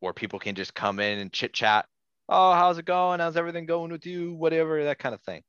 [0.00, 1.86] where people can just come in and chit chat.
[2.28, 3.20] Oh, how's it going?
[3.20, 4.34] How's everything going with you?
[4.34, 5.42] Whatever, that kind of thing,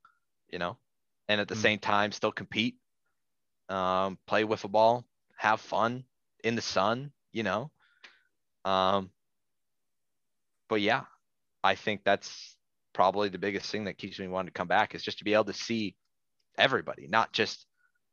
[0.52, 0.78] you know,
[1.28, 1.62] and at the mm.
[1.62, 2.76] same time, still compete,
[3.70, 5.06] um, play with a ball,
[5.38, 6.04] have fun
[6.44, 7.72] in the sun, you know.
[8.66, 9.12] Um,
[10.68, 11.04] but yeah,
[11.64, 12.56] I think that's
[12.94, 15.34] probably the biggest thing that keeps me wanting to come back is just to be
[15.34, 15.96] able to see
[16.58, 17.66] everybody, not just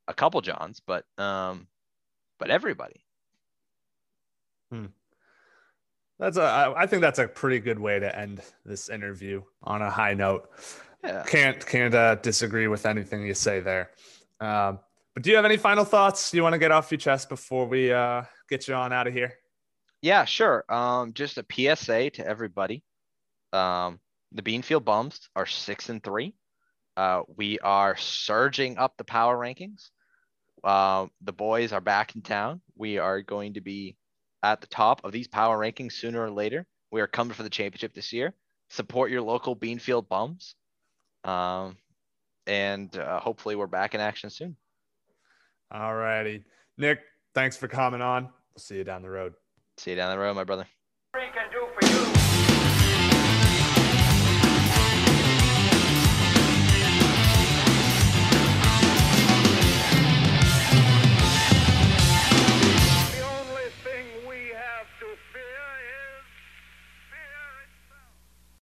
[0.07, 1.67] a couple Johns, but um,
[2.39, 3.05] but everybody.
[4.71, 4.87] Hmm.
[6.19, 6.75] That's a.
[6.77, 10.49] I think that's a pretty good way to end this interview on a high note.
[11.03, 11.25] Yeah.
[11.27, 13.91] Can't can't uh, disagree with anything you say there.
[14.41, 14.79] Um,
[15.15, 17.67] but do you have any final thoughts you want to get off your chest before
[17.67, 19.35] we uh, get you on out of here?
[20.03, 20.65] Yeah, sure.
[20.69, 22.85] Um, just a PSA to everybody.
[23.53, 24.01] Um,
[24.33, 26.35] the Beanfield Bums are six and three.
[26.97, 29.91] Uh, we are surging up the power rankings.
[30.63, 32.61] Uh, the boys are back in town.
[32.77, 33.97] We are going to be
[34.43, 36.67] at the top of these power rankings sooner or later.
[36.91, 38.35] We are coming for the championship this year.
[38.71, 40.55] Support your local Beanfield Bums.
[41.25, 41.77] Um,
[42.47, 44.57] and uh, hopefully we're back in action soon.
[45.71, 46.45] All righty.
[46.79, 47.01] Nick,
[47.35, 48.25] thanks for coming on.
[48.25, 49.35] We'll see you down the road.
[49.77, 50.67] See you down the road, my brother.